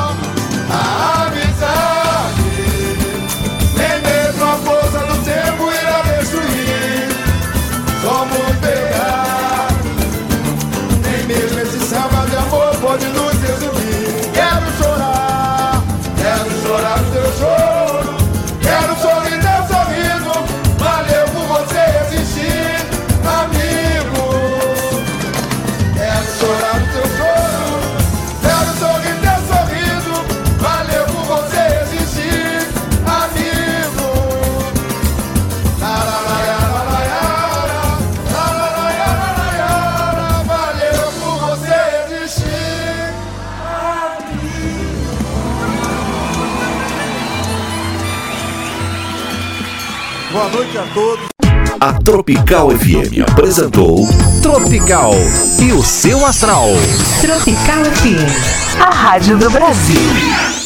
noite 50.71 50.77
a 50.77 50.93
todos. 50.93 51.25
A 51.79 51.93
Tropical 51.93 52.69
FM 52.71 53.29
apresentou 53.29 54.07
Tropical 54.41 55.13
e 55.59 55.71
o 55.73 55.83
seu 55.83 56.25
astral. 56.25 56.67
Tropical 57.21 57.85
FM, 57.85 58.79
a 58.79 58.89
rádio 58.89 59.37
do 59.37 59.49
Brasil. 59.49 60.60